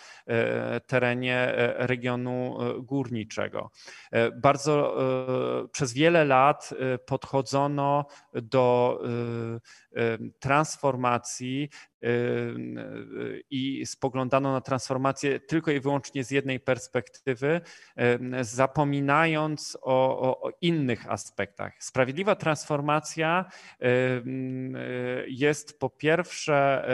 terenie 0.88 1.54
regionu 2.02 2.58
e, 2.62 2.82
górniczego. 2.84 3.72
E, 4.12 4.32
bardzo 4.32 4.96
e, 5.64 5.68
przez 5.68 5.94
wiele 5.94 6.26
lat 6.26 6.74
podchodzono 7.06 8.06
do 8.34 9.00
transformacji 10.40 11.70
i 13.50 13.86
spoglądano 13.86 14.52
na 14.52 14.62
transformację 14.62 15.40
tylko 15.40 15.72
i 15.72 15.80
wyłącznie 15.80 16.24
z 16.24 16.32
jednej 16.32 16.60
perspektywy, 16.60 17.62
zapominając 18.42 19.78
o, 19.82 20.20
o, 20.20 20.42
o, 20.42 20.52
innych 20.62 21.12
aspektach. 21.12 21.84
Sprawiedliwa 21.84 22.36
transformacja 22.36 23.46
jest 25.28 25.80
po 25.80 25.90
pierwsze 25.90 26.86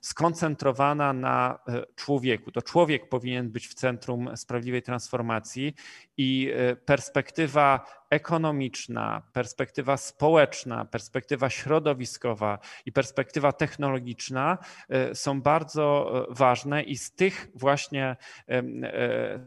skoncentrowana 0.00 1.12
na 1.12 1.58
człowieku. 1.96 2.52
To 2.52 2.62
człowiek 2.62 3.08
powinien 3.08 3.50
być 3.50 3.68
w 3.68 3.74
centrum 3.74 4.36
sprawiedliwej 4.36 4.82
transformacji 4.82 5.74
i 6.20 6.52
perspektywa 6.84 7.86
ekonomiczna, 8.10 9.22
perspektywa 9.32 9.96
społeczna, 9.96 10.84
perspektywa 10.84 11.50
środowiskowa 11.50 12.58
i 12.86 12.92
perspektywa 12.92 13.52
technologiczna 13.52 14.58
e, 14.88 15.14
są 15.14 15.42
bardzo 15.42 16.12
e, 16.30 16.34
ważne 16.34 16.82
i 16.82 16.96
z 16.96 17.14
tych 17.14 17.48
właśnie, 17.54 18.16
e, 18.48 18.62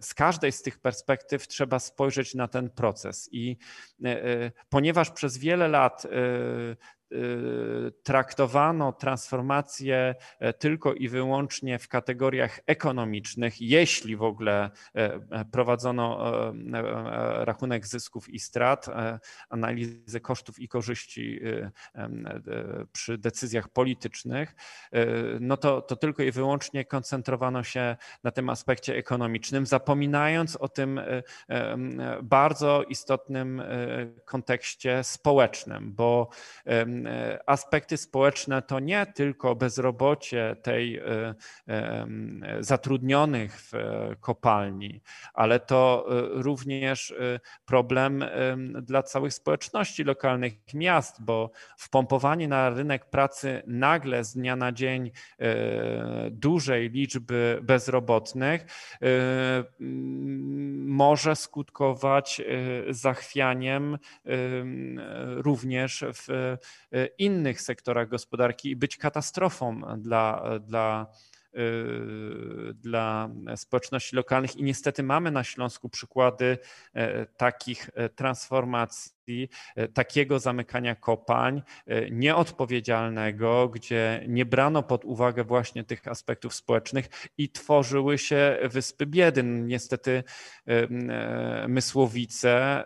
z 0.01 0.13
każdej 0.13 0.51
z 0.51 0.61
tych 0.61 0.79
perspektyw 0.79 1.47
trzeba 1.47 1.79
spojrzeć 1.79 2.35
na 2.35 2.47
ten 2.47 2.69
proces. 2.69 3.29
I 3.31 3.57
ponieważ 4.69 5.11
przez 5.11 5.37
wiele 5.37 5.67
lat 5.67 6.07
traktowano 8.03 8.93
transformację 8.93 10.15
e, 10.39 10.53
tylko 10.53 10.93
i 10.93 11.09
wyłącznie 11.09 11.79
w 11.79 11.87
kategoriach 11.87 12.59
ekonomicznych, 12.65 13.61
jeśli 13.61 14.15
w 14.15 14.23
ogóle 14.23 14.63
e, 14.63 15.19
e, 15.31 15.45
prowadzono 15.51 16.03
rachunek 17.43 17.87
zysków 17.87 18.29
i 18.29 18.39
strat, 18.39 18.87
analizę 19.49 20.19
kosztów 20.19 20.59
i 20.59 20.67
korzyści 20.67 21.39
przy 22.91 23.17
decyzjach 23.17 23.69
politycznych, 23.69 24.55
no 25.39 25.57
to, 25.57 25.81
to 25.81 25.95
tylko 25.95 26.23
i 26.23 26.31
wyłącznie 26.31 26.85
koncentrowano 26.85 27.63
się 27.63 27.95
na 28.23 28.31
tym 28.31 28.49
aspekcie 28.49 28.95
ekonomicznym, 28.95 29.65
zapominając 29.65 30.55
o 30.55 30.69
tym 30.69 31.01
bardzo 32.23 32.83
istotnym 32.83 33.63
kontekście 34.25 35.03
społecznym, 35.03 35.93
bo 35.93 36.29
aspekty 37.45 37.97
społeczne 37.97 38.61
to 38.61 38.79
nie 38.79 39.05
tylko 39.05 39.55
bezrobocie 39.55 40.55
tej 40.61 40.97
e, 40.97 41.33
zatrudnionych 42.59 43.61
w 43.61 43.71
kopalni, 44.19 45.01
ale 45.33 45.59
to 45.59 46.05
e, 46.07 46.41
również 46.41 47.13
problem 47.65 48.25
dla 48.81 49.03
całych 49.03 49.33
społeczności 49.33 50.03
lokalnych 50.03 50.53
miast, 50.73 51.23
bo 51.23 51.51
wpompowanie 51.77 52.47
na 52.47 52.69
rynek 52.69 53.05
pracy 53.05 53.63
nagle 53.67 54.23
z 54.23 54.33
dnia 54.33 54.55
na 54.55 54.71
dzień 54.71 55.11
dużej 56.31 56.89
liczby 56.89 57.59
bezrobotnych 57.63 58.65
może 60.85 61.35
skutkować 61.35 62.41
zachwianiem 62.89 63.97
również 65.37 66.05
w 66.13 66.57
innych 67.17 67.61
sektorach 67.61 68.09
gospodarki 68.09 68.69
i 68.69 68.75
być 68.75 68.97
katastrofą 68.97 69.81
dla, 69.97 70.43
dla, 70.59 71.07
y, 71.55 72.73
dla 72.73 73.29
społeczności 73.55 74.15
lokalnych. 74.15 74.55
I 74.55 74.63
niestety 74.63 75.03
mamy 75.03 75.31
na 75.31 75.43
Śląsku 75.43 75.89
przykłady 75.89 76.57
e, 76.93 77.25
takich 77.25 77.89
e, 77.93 78.09
transformacji, 78.09 79.49
e, 79.75 79.87
takiego 79.87 80.39
zamykania 80.39 80.95
kopalń 80.95 81.61
nieodpowiedzialnego, 82.11 83.69
gdzie 83.69 84.25
nie 84.27 84.45
brano 84.45 84.83
pod 84.83 85.05
uwagę 85.05 85.43
właśnie 85.43 85.83
tych 85.83 86.07
aspektów 86.07 86.53
społecznych 86.53 87.09
i 87.37 87.49
tworzyły 87.49 88.17
się 88.17 88.57
wyspy 88.63 89.05
biedy. 89.05 89.43
Niestety 89.43 90.23
Mysłowice 91.67 92.83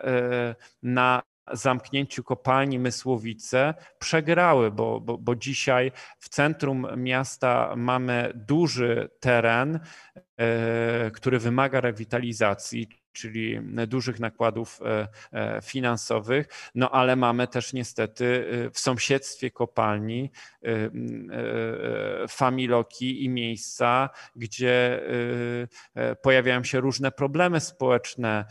na 0.82 1.22
zamknięciu 1.52 2.24
kopalni 2.24 2.78
Mysłowice 2.78 3.74
przegrały, 3.98 4.70
bo, 4.70 5.00
bo, 5.00 5.18
bo 5.18 5.36
dzisiaj 5.36 5.92
w 6.18 6.28
centrum 6.28 6.86
miasta 6.96 7.74
mamy 7.76 8.32
duży 8.34 9.10
teren, 9.20 9.80
e, 10.36 11.10
który 11.10 11.38
wymaga 11.38 11.80
rewitalizacji, 11.80 12.88
czyli 13.18 13.60
dużych 13.86 14.20
nakładów 14.20 14.80
e, 14.82 15.08
e, 15.32 15.60
finansowych, 15.62 16.48
no 16.74 16.90
ale 16.90 17.16
mamy 17.16 17.48
też 17.48 17.72
niestety 17.72 18.46
w 18.72 18.78
sąsiedztwie 18.78 19.50
kopalni 19.50 20.30
familoki 22.28 23.24
i 23.24 23.28
miejsca, 23.28 24.10
gdzie 24.36 25.00
pojawiają 26.22 26.64
się 26.64 26.80
różne 26.80 27.12
problemy 27.12 27.60
społeczne, 27.60 28.44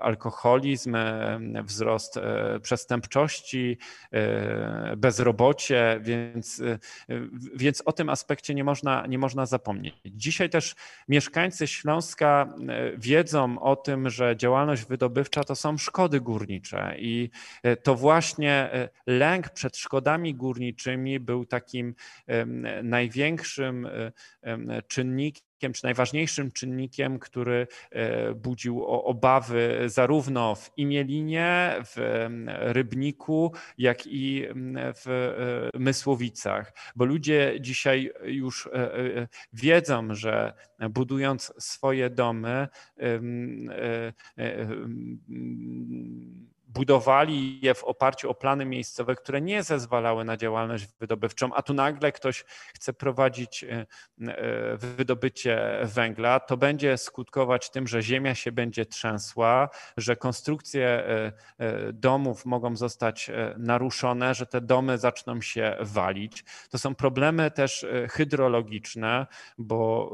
alkoholizm, 0.00 0.96
wzrost 1.64 2.18
przestępczości, 2.62 3.78
bezrobocie, 4.96 6.00
więc, 6.02 6.62
więc 7.54 7.82
o 7.84 7.92
tym 7.92 8.08
aspekcie 8.08 8.54
nie 8.54 8.64
można, 8.64 9.06
nie 9.06 9.18
można 9.18 9.46
zapomnieć. 9.46 9.94
Dzisiaj 10.04 10.50
też 10.50 10.74
mieszkańcy 11.08 11.66
Śląska 11.66 12.54
wiedzą 12.98 13.58
o 13.58 13.76
tym, 13.76 14.10
że 14.10 14.36
działalność 14.36 14.84
wydobywcza 14.84 15.44
to 15.44 15.54
są 15.54 15.78
szkody 15.78 16.20
górnicze 16.20 16.94
i 16.98 17.30
to 17.82 17.94
właśnie 17.94 18.70
lęk 19.06 19.50
przed 19.50 19.76
szkodami 19.76 20.34
górniczymi 20.34 21.20
był 21.20 21.46
takim 21.46 21.94
największym 22.82 23.88
czynnikiem, 24.88 25.53
czy 25.72 25.84
najważniejszym 25.84 26.50
czynnikiem, 26.50 27.18
który 27.18 27.66
e, 27.90 28.34
budził 28.34 28.84
obawy 28.84 29.82
zarówno 29.86 30.54
w 30.54 30.70
Imielinie, 30.76 31.74
w 31.84 32.26
Rybniku, 32.46 33.52
jak 33.78 34.06
i 34.06 34.46
w 34.74 35.08
e, 35.74 35.78
Mysłowicach, 35.78 36.72
bo 36.96 37.04
ludzie 37.04 37.56
dzisiaj 37.60 38.12
już 38.24 38.66
e, 38.66 39.28
wiedzą, 39.52 40.14
że 40.14 40.52
budując 40.90 41.52
swoje 41.58 42.10
domy, 42.10 42.68
budowali 46.74 47.60
je 47.60 47.74
w 47.74 47.84
oparciu 47.84 48.30
o 48.30 48.34
plany 48.34 48.64
miejscowe, 48.64 49.14
które 49.14 49.40
nie 49.40 49.62
zezwalały 49.62 50.24
na 50.24 50.36
działalność 50.36 50.86
wydobywczą, 51.00 51.54
a 51.54 51.62
tu 51.62 51.74
nagle 51.74 52.12
ktoś 52.12 52.44
chce 52.74 52.92
prowadzić 52.92 53.64
wydobycie 54.78 55.78
węgla, 55.82 56.40
to 56.40 56.56
będzie 56.56 56.98
skutkować 56.98 57.70
tym, 57.70 57.86
że 57.86 58.02
ziemia 58.02 58.34
się 58.34 58.52
będzie 58.52 58.86
trzęsła, 58.86 59.68
że 59.96 60.16
konstrukcje 60.16 61.04
domów 61.92 62.46
mogą 62.46 62.76
zostać 62.76 63.30
naruszone, 63.56 64.34
że 64.34 64.46
te 64.46 64.60
domy 64.60 64.98
zaczną 64.98 65.40
się 65.40 65.76
walić. 65.80 66.44
To 66.70 66.78
są 66.78 66.94
problemy 66.94 67.50
też 67.50 67.86
hydrologiczne, 68.10 69.26
bo 69.58 70.12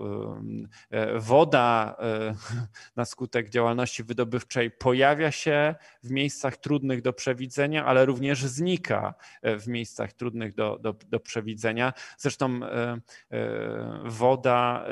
woda 1.14 1.96
na 2.96 3.04
skutek 3.04 3.50
działalności 3.50 4.04
wydobywczej 4.04 4.70
pojawia 4.70 5.30
się 5.30 5.74
w 6.02 6.10
miejscach 6.10 6.49
trudnych 6.56 7.02
do 7.02 7.12
przewidzenia, 7.12 7.84
ale 7.84 8.06
również 8.06 8.44
znika 8.44 9.14
e, 9.42 9.56
w 9.58 9.68
miejscach 9.68 10.12
trudnych 10.12 10.54
do, 10.54 10.78
do, 10.78 10.92
do 10.92 11.20
przewidzenia. 11.20 11.92
Zresztą 12.18 12.60
e, 12.64 13.00
e, 13.30 13.40
woda 14.04 14.84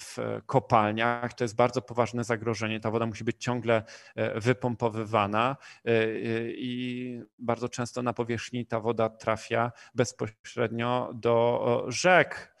w 0.00 0.40
kopalniach 0.46 1.34
to 1.34 1.44
jest 1.44 1.56
bardzo 1.56 1.82
poważne 1.82 2.24
zagrożenie. 2.24 2.80
Ta 2.80 2.90
woda 2.90 3.06
musi 3.06 3.24
być 3.24 3.36
ciągle 3.44 3.82
wypompowywana 4.34 5.56
i 6.48 7.20
bardzo 7.38 7.68
często 7.68 8.02
na 8.02 8.12
powierzchni 8.12 8.66
ta 8.66 8.80
woda 8.80 9.08
trafia 9.08 9.72
bezpośrednio 9.94 11.10
do 11.14 11.84
rzek, 11.88 12.56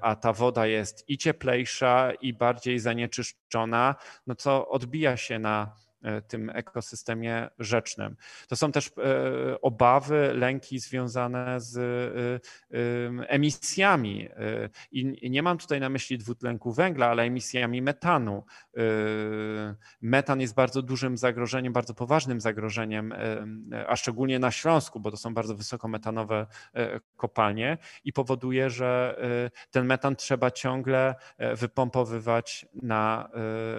a 0.00 0.16
ta 0.16 0.32
woda 0.32 0.66
jest 0.66 1.04
i 1.08 1.18
cieplejsza, 1.18 2.12
i 2.12 2.32
bardziej 2.32 2.78
zanieczyszczona, 2.78 3.94
no 4.26 4.34
co 4.34 4.68
odbija 4.68 5.16
się 5.16 5.38
na 5.38 5.74
tym 6.28 6.50
ekosystemie 6.50 7.48
rzecznym. 7.58 8.16
To 8.48 8.56
są 8.56 8.72
też 8.72 8.88
e, 8.88 9.60
obawy, 9.60 10.32
lęki 10.34 10.78
związane 10.78 11.60
z 11.60 11.76
e, 11.76 13.28
emisjami. 13.28 14.28
I 14.92 15.30
nie 15.30 15.42
mam 15.42 15.58
tutaj 15.58 15.80
na 15.80 15.88
myśli 15.88 16.18
dwutlenku 16.18 16.72
węgla, 16.72 17.06
ale 17.06 17.22
emisjami 17.22 17.82
metanu. 17.82 18.44
Metan 20.00 20.40
jest 20.40 20.54
bardzo 20.54 20.82
dużym 20.82 21.18
zagrożeniem, 21.18 21.72
bardzo 21.72 21.94
poważnym 21.94 22.40
zagrożeniem, 22.40 23.14
a 23.88 23.96
szczególnie 23.96 24.38
na 24.38 24.50
Śląsku, 24.50 25.00
bo 25.00 25.10
to 25.10 25.16
są 25.16 25.34
bardzo 25.34 25.54
wysokometanowe 25.54 26.46
kopalnie 27.16 27.78
i 28.04 28.12
powoduje, 28.12 28.70
że 28.70 29.20
ten 29.70 29.86
metan 29.86 30.16
trzeba 30.16 30.50
ciągle 30.50 31.14
wypompowywać 31.38 32.66
na 32.82 33.28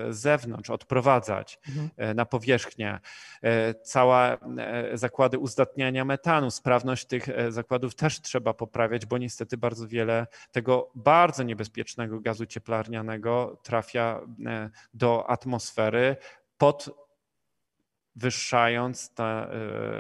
zewnątrz, 0.09 0.69
odprowadzać. 0.69 1.59
Mhm 1.69 2.12
na 2.13 2.25
powierzchnię, 2.25 2.99
e, 3.41 3.73
całe 3.73 4.37
e, 4.57 4.97
zakłady 4.97 5.39
uzdatniania 5.39 6.05
metanu, 6.05 6.51
sprawność 6.51 7.05
tych 7.05 7.29
e, 7.29 7.51
zakładów 7.51 7.95
też 7.95 8.21
trzeba 8.21 8.53
poprawiać, 8.53 9.05
bo 9.05 9.17
niestety 9.17 9.57
bardzo 9.57 9.87
wiele 9.87 10.27
tego 10.51 10.91
bardzo 10.95 11.43
niebezpiecznego 11.43 12.19
gazu 12.19 12.45
cieplarnianego 12.45 13.61
trafia 13.63 14.21
do 14.93 15.29
atmosfery 15.29 16.15
pod 16.57 17.02
wyższając 18.15 19.13
to 19.13 19.47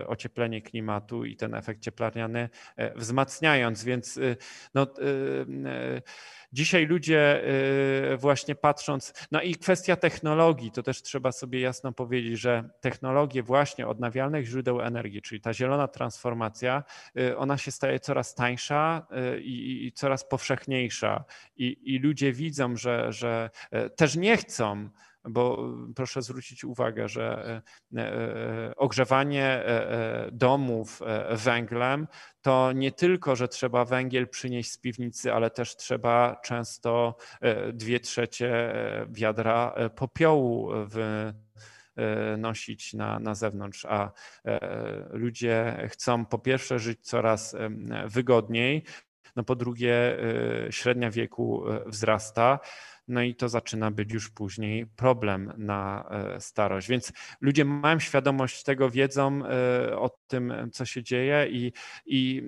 ocieplenie 0.07 0.61
klimatu 0.61 1.25
i 1.25 1.35
ten 1.35 1.55
efekt 1.55 1.81
cieplarniany 1.81 2.49
wzmacniając, 2.95 3.83
więc 3.83 4.19
no, 4.73 4.87
Dzisiaj 6.53 6.85
ludzie 6.85 7.43
właśnie 8.17 8.55
patrząc, 8.55 9.13
no 9.31 9.41
i 9.41 9.55
kwestia 9.55 9.95
technologii, 9.95 10.71
to 10.71 10.83
też 10.83 11.01
trzeba 11.01 11.31
sobie 11.31 11.59
jasno 11.59 11.91
powiedzieć, 11.91 12.39
że 12.39 12.69
technologie 12.81 13.43
właśnie 13.43 13.87
odnawialnych 13.87 14.45
źródeł 14.45 14.81
energii, 14.81 15.21
czyli 15.21 15.41
ta 15.41 15.53
zielona 15.53 15.87
transformacja, 15.87 16.83
ona 17.37 17.57
się 17.57 17.71
staje 17.71 17.99
coraz 17.99 18.35
tańsza 18.35 19.07
i, 19.41 19.85
i 19.85 19.91
coraz 19.91 20.27
powszechniejsza. 20.29 21.25
I, 21.55 21.95
I, 21.95 21.99
ludzie 21.99 22.33
widzą, 22.33 22.75
że, 22.75 23.11
że 23.11 23.49
też 23.95 24.15
nie 24.15 24.37
chcą 24.37 24.89
bo 25.29 25.73
proszę 25.95 26.21
zwrócić 26.21 26.63
uwagę, 26.63 27.07
że 27.07 27.61
e, 27.95 27.99
e, 27.99 28.75
ogrzewanie 28.75 29.45
e, 29.45 30.29
domów 30.31 31.01
węglem 31.31 32.07
to 32.41 32.71
nie 32.71 32.91
tylko, 32.91 33.35
że 33.35 33.47
trzeba 33.47 33.85
węgiel 33.85 34.27
przynieść 34.27 34.71
z 34.71 34.77
piwnicy, 34.77 35.33
ale 35.33 35.49
też 35.49 35.75
trzeba 35.75 36.39
często 36.43 37.15
dwie 37.73 37.99
trzecie 37.99 38.73
wiadra 39.09 39.75
popiołu 39.95 40.69
w 40.73 41.31
nosić 42.37 42.93
na, 42.93 43.19
na 43.19 43.35
zewnątrz, 43.35 43.85
a 43.85 44.11
ludzie 45.09 45.87
chcą 45.91 46.25
po 46.25 46.39
pierwsze 46.39 46.79
żyć 46.79 46.99
coraz 47.01 47.55
wygodniej, 48.05 48.83
no 49.35 49.43
po 49.43 49.55
drugie 49.55 50.17
średnia 50.69 51.11
wieku 51.11 51.63
wzrasta 51.85 52.59
no 53.07 53.21
i 53.21 53.35
to 53.35 53.49
zaczyna 53.49 53.91
być 53.91 54.13
już 54.13 54.29
później 54.29 54.87
problem 54.87 55.53
na 55.57 56.09
e, 56.09 56.41
starość. 56.41 56.87
Więc 56.87 57.13
ludzie 57.41 57.65
mają 57.65 57.99
świadomość 57.99 58.63
tego, 58.63 58.89
wiedzą 58.89 59.45
e, 59.45 59.97
o 59.97 60.09
tym, 60.27 60.53
co 60.73 60.85
się 60.85 61.03
dzieje 61.03 61.47
i, 61.49 61.71
i 62.05 62.43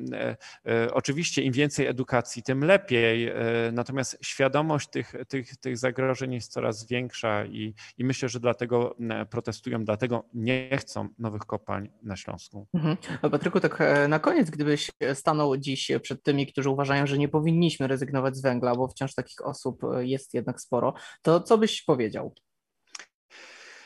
e, 0.66 0.94
oczywiście 0.94 1.42
im 1.42 1.54
więcej 1.54 1.88
edukacji, 1.88 2.44
tym 2.44 2.64
lepiej. 2.64 3.32
Natomiast 3.74 4.18
świadomość 4.22 4.90
tych, 4.90 5.14
tych, 5.28 5.58
tych 5.58 5.78
zagrożeń 5.78 6.34
jest 6.34 6.52
coraz 6.52 6.88
większa 6.88 7.46
i, 7.46 7.74
i 7.98 8.06
myślę, 8.06 8.30
że 8.30 8.40
dlatego 8.40 8.96
protestują, 9.30 9.86
dlatego 9.86 10.26
nie 10.34 10.78
chcą 10.78 11.10
nowych 11.20 11.42
kopalń 11.42 11.90
na 12.04 12.16
Śląsku. 12.16 12.68
Mhm. 12.74 12.98
Patryku, 13.32 13.60
tak 13.60 13.84
na 14.10 14.20
koniec, 14.20 14.50
gdybyś 14.50 14.92
stanął 15.14 15.58
dziś 15.58 15.92
przed 16.02 16.24
tymi, 16.24 16.48
którzy 16.48 16.70
uważają, 16.70 17.08
że 17.08 17.18
nie 17.18 17.28
powinniśmy 17.28 17.88
rezygnować 17.88 18.38
z 18.38 18.42
węgla, 18.42 18.76
bo 18.76 18.88
wciąż 18.88 19.16
takich 19.16 19.46
osób 19.46 19.82
jest 20.00 20.34
jednak 20.34 20.45
jednak 20.46 20.62
sporo, 20.62 20.94
to 21.22 21.42
co 21.42 21.58
byś 21.58 21.84
powiedział? 21.84 22.34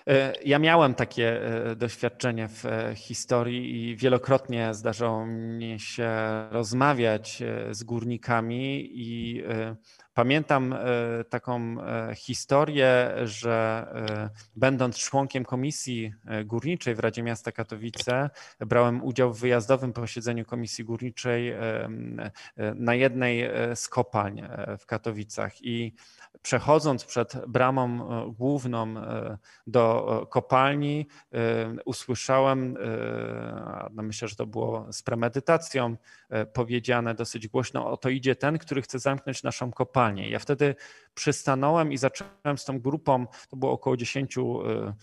E, 0.07 0.33
ja 0.45 0.59
miałem 0.59 0.95
takie 0.95 1.41
e, 1.41 1.75
doświadczenie 1.75 2.47
w 2.47 2.65
e, 2.65 2.95
historii 2.95 3.89
i 3.89 3.95
wielokrotnie 3.95 4.73
zdarzało 4.73 5.25
mi 5.25 5.79
się 5.79 6.09
rozmawiać 6.51 7.43
z 7.71 7.83
górnikami 7.83 8.89
i 8.91 9.43
Pamiętam 10.19 10.73
e, 10.73 10.77
taką 11.23 11.81
e, 11.81 12.15
historię, 12.15 13.11
że 13.23 13.87
e, 14.09 14.29
będąc 14.55 14.97
członkiem 14.97 15.45
komisji 15.45 16.13
górniczej 16.45 16.95
w 16.95 16.99
Radzie 16.99 17.23
Miasta 17.23 17.51
Katowice, 17.51 18.29
brałem 18.59 19.03
udział 19.03 19.33
w 19.33 19.39
wyjazdowym 19.39 19.93
posiedzeniu 19.93 20.45
komisji 20.45 20.83
górniczej 20.83 21.53
na 22.75 22.95
jednej 22.95 23.49
z 23.75 23.87
kopalń 23.87 24.41
w 24.79 24.85
Katowicach. 24.85 25.61
I 25.61 25.93
przechodząc 26.41 27.05
przed 27.05 27.45
bramą 27.47 28.09
główną 28.31 28.93
do 29.67 30.27
kopalni, 30.29 31.07
usłyszałem, 31.85 32.77
no 33.91 34.03
myślę, 34.03 34.27
że 34.27 34.35
to 34.35 34.45
było 34.45 34.93
z 34.93 35.03
premedytacją 35.03 35.97
powiedziane 36.53 37.15
dosyć 37.15 37.47
głośno, 37.47 37.91
oto 37.91 38.09
idzie 38.09 38.35
ten, 38.35 38.57
który 38.57 38.81
chce 38.81 38.99
zamknąć 38.99 39.43
naszą 39.43 39.71
kopalnię 39.71 40.08
kopalnię. 40.09 40.29
Ja 40.29 40.39
wtedy 40.39 40.75
przystanąłem 41.13 41.91
i 41.91 41.97
zacząłem 41.97 42.57
z 42.57 42.65
tą 42.65 42.79
grupą, 42.79 43.27
to 43.49 43.57
było 43.57 43.71
około 43.71 43.97
10 43.97 44.37
e, 44.37 44.41
e, 44.41 44.93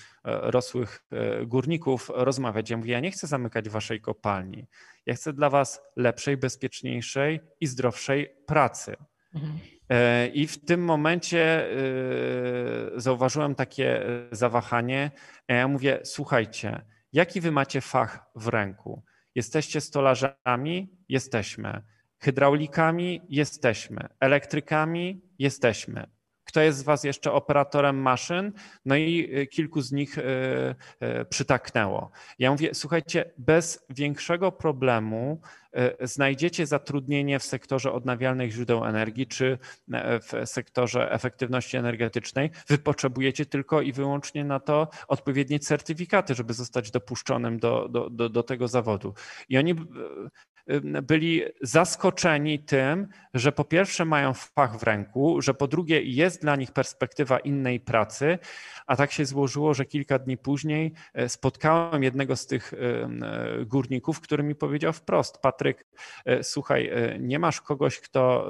rosłych 0.50 1.04
e, 1.10 1.46
górników, 1.46 2.10
rozmawiać. 2.14 2.70
Ja 2.70 2.76
mówię, 2.76 2.92
ja 2.92 3.00
nie 3.00 3.10
chcę 3.10 3.26
zamykać 3.26 3.68
waszej 3.68 4.00
kopalni. 4.00 4.66
Ja 5.06 5.14
chcę 5.14 5.32
dla 5.32 5.50
was 5.50 5.80
lepszej, 5.96 6.36
bezpieczniejszej 6.36 7.40
i 7.60 7.66
zdrowszej 7.66 8.28
pracy. 8.46 8.96
Mhm. 9.34 9.58
I 10.34 10.46
w 10.46 10.64
tym 10.64 10.84
momencie 10.84 11.68
zauważyłem 12.96 13.54
takie 13.54 14.02
zawahanie. 14.32 15.10
Ja 15.48 15.68
mówię, 15.68 16.00
słuchajcie, 16.04 16.84
jaki 17.12 17.40
wy 17.40 17.50
macie 17.50 17.80
fach 17.80 18.30
w 18.34 18.48
ręku? 18.48 19.02
Jesteście 19.34 19.80
stolarzami? 19.80 20.88
Jesteśmy. 21.08 21.82
Hydraulikami 22.26 23.20
jesteśmy, 23.28 24.08
elektrykami 24.20 25.20
jesteśmy. 25.38 26.06
Kto 26.44 26.60
jest 26.60 26.78
z 26.78 26.82
Was 26.82 27.04
jeszcze 27.04 27.32
operatorem 27.32 27.96
maszyn? 27.96 28.52
No 28.84 28.96
i 28.96 29.30
y, 29.38 29.46
kilku 29.46 29.80
z 29.80 29.92
nich 29.92 30.18
y, 30.18 30.22
y, 31.20 31.24
przytaknęło. 31.24 32.10
Ja 32.38 32.50
mówię, 32.50 32.70
słuchajcie, 32.74 33.32
bez 33.38 33.86
większego 33.90 34.52
problemu 34.52 35.40
znajdziecie 36.00 36.66
zatrudnienie 36.66 37.38
w 37.38 37.42
sektorze 37.42 37.92
odnawialnych 37.92 38.52
źródeł 38.52 38.84
energii 38.84 39.26
czy 39.26 39.58
w 40.22 40.48
sektorze 40.48 41.12
efektywności 41.12 41.76
energetycznej. 41.76 42.50
Wy 42.68 42.78
potrzebujecie 42.78 43.46
tylko 43.46 43.80
i 43.80 43.92
wyłącznie 43.92 44.44
na 44.44 44.60
to 44.60 44.88
odpowiednie 45.08 45.58
certyfikaty, 45.58 46.34
żeby 46.34 46.54
zostać 46.54 46.90
dopuszczonym 46.90 47.58
do, 47.58 47.88
do, 47.88 48.10
do, 48.10 48.28
do 48.28 48.42
tego 48.42 48.68
zawodu. 48.68 49.14
I 49.48 49.58
oni 49.58 49.74
byli 51.02 51.42
zaskoczeni 51.62 52.58
tym, 52.58 53.08
że 53.34 53.52
po 53.52 53.64
pierwsze 53.64 54.04
mają 54.04 54.34
fach 54.34 54.78
w 54.78 54.82
ręku, 54.82 55.42
że 55.42 55.54
po 55.54 55.68
drugie 55.68 56.02
jest 56.02 56.42
dla 56.42 56.56
nich 56.56 56.72
perspektywa 56.72 57.38
innej 57.38 57.80
pracy, 57.80 58.38
a 58.86 58.96
tak 58.96 59.12
się 59.12 59.26
złożyło, 59.26 59.74
że 59.74 59.84
kilka 59.84 60.18
dni 60.18 60.36
później 60.36 60.92
e, 61.14 61.28
spotkałem 61.28 62.02
jednego 62.02 62.36
z 62.36 62.46
tych 62.46 62.72
e, 62.72 63.64
górników, 63.64 64.20
który 64.20 64.42
mi 64.42 64.54
powiedział 64.54 64.92
wprost: 64.92 65.38
Patryk, 65.38 65.86
słuchaj, 66.42 66.90
nie 67.20 67.38
masz 67.38 67.60
kogoś, 67.60 68.00
kto 68.00 68.48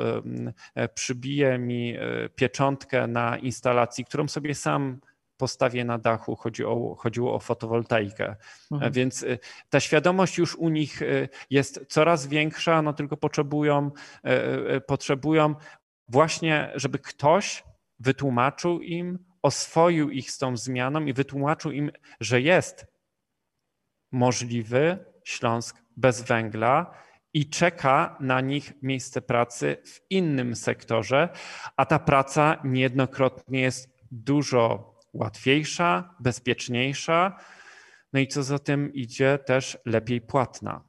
przybije 0.95 1.59
mi 1.59 1.97
pieczątkę 2.35 3.07
na 3.07 3.39
instalacji, 3.39 4.05
którą 4.05 4.29
sobie 4.29 4.55
sam 4.55 5.01
postawię 5.37 5.85
na 5.85 5.99
dachu, 5.99 6.37
chodzi 6.37 6.65
o, 6.65 6.95
chodziło 6.99 7.35
o 7.35 7.39
fotowoltaikę. 7.39 8.37
Mhm. 8.73 8.93
Więc 8.93 9.25
ta 9.71 9.81
świadomość 9.81 10.39
już 10.39 10.57
u 10.57 10.69
nich 10.69 11.01
jest 11.51 11.85
coraz 11.89 12.27
większa, 12.27 12.83
no 12.83 12.93
tylko 12.93 13.17
potrzebują, 13.17 13.91
potrzebują 14.87 15.55
właśnie, 16.09 16.73
żeby 16.75 16.99
ktoś 16.99 17.65
wytłumaczył 17.99 18.81
im, 18.81 19.19
oswoił 19.43 20.11
ich 20.11 20.31
z 20.31 20.39
tą 20.39 20.57
zmianą 20.57 21.05
i 21.05 21.13
wytłumaczył 21.13 21.71
im, 21.71 21.91
że 22.21 22.41
jest 22.41 22.87
możliwy 24.13 25.05
Śląsk 25.25 25.83
bez 25.97 26.23
węgla 26.23 26.95
i 27.35 27.51
czeka 27.51 28.17
na 28.21 28.41
nich 28.41 28.73
miejsce 28.83 29.21
pracy 29.23 29.77
w 29.87 30.01
innym 30.11 30.57
sektorze, 30.57 31.29
a 31.77 31.87
ta 31.87 31.99
praca 31.99 32.61
niejednokrotnie 32.65 33.61
jest 33.61 33.97
dużo 34.11 34.96
łatwiejsza, 35.17 36.15
bezpieczniejsza, 36.21 37.39
no 38.13 38.21
i 38.21 38.29
co 38.29 38.43
za 38.43 38.59
tym 38.59 38.93
idzie, 38.93 39.39
też 39.39 39.79
lepiej 39.85 40.21
płatna. 40.21 40.89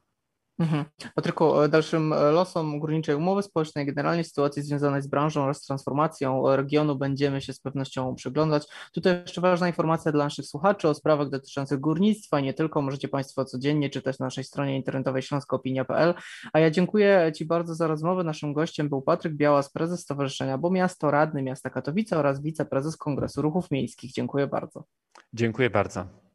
Mhm. 0.58 0.84
Patryku, 1.14 1.60
e, 1.62 1.68
dalszym 1.68 2.12
e, 2.12 2.30
losom 2.30 2.78
górniczej 2.78 3.14
umowy 3.14 3.42
społecznej, 3.42 3.86
generalnie 3.86 4.24
sytuacji 4.24 4.62
związanej 4.62 5.02
z 5.02 5.06
branżą 5.06 5.42
oraz 5.42 5.62
transformacją 5.62 6.56
regionu 6.56 6.96
będziemy 6.96 7.40
się 7.40 7.52
z 7.52 7.60
pewnością 7.60 8.14
przyglądać. 8.14 8.66
Tutaj 8.92 9.22
jeszcze 9.22 9.40
ważna 9.40 9.66
informacja 9.66 10.12
dla 10.12 10.24
naszych 10.24 10.46
słuchaczy 10.46 10.88
o 10.88 10.94
sprawach 10.94 11.30
dotyczących 11.30 11.80
górnictwa 11.80 12.40
i 12.40 12.42
nie 12.42 12.54
tylko. 12.54 12.82
Możecie 12.82 13.08
Państwo 13.08 13.44
codziennie 13.44 13.90
czytać 13.90 14.18
na 14.18 14.26
naszej 14.26 14.44
stronie 14.44 14.76
internetowej 14.76 15.22
śląskoopinia.pl. 15.22 16.14
A 16.52 16.58
ja 16.58 16.70
dziękuję 16.70 17.32
Ci 17.34 17.44
bardzo 17.44 17.74
za 17.74 17.86
rozmowę. 17.86 18.24
Naszym 18.24 18.52
gościem 18.52 18.88
był 18.88 19.02
Patryk 19.02 19.34
Białas, 19.34 19.70
prezes 19.70 20.00
Stowarzyszenia 20.00 20.58
Bo 20.58 20.70
Miasto, 20.70 21.10
radny 21.10 21.42
miasta 21.42 21.70
Katowice 21.70 22.18
oraz 22.18 22.42
wiceprezes 22.42 22.96
Kongresu 22.96 23.42
Ruchów 23.42 23.70
Miejskich. 23.70 24.12
Dziękuję 24.12 24.46
bardzo. 24.46 24.84
Dziękuję 25.32 25.70
bardzo. 25.70 26.27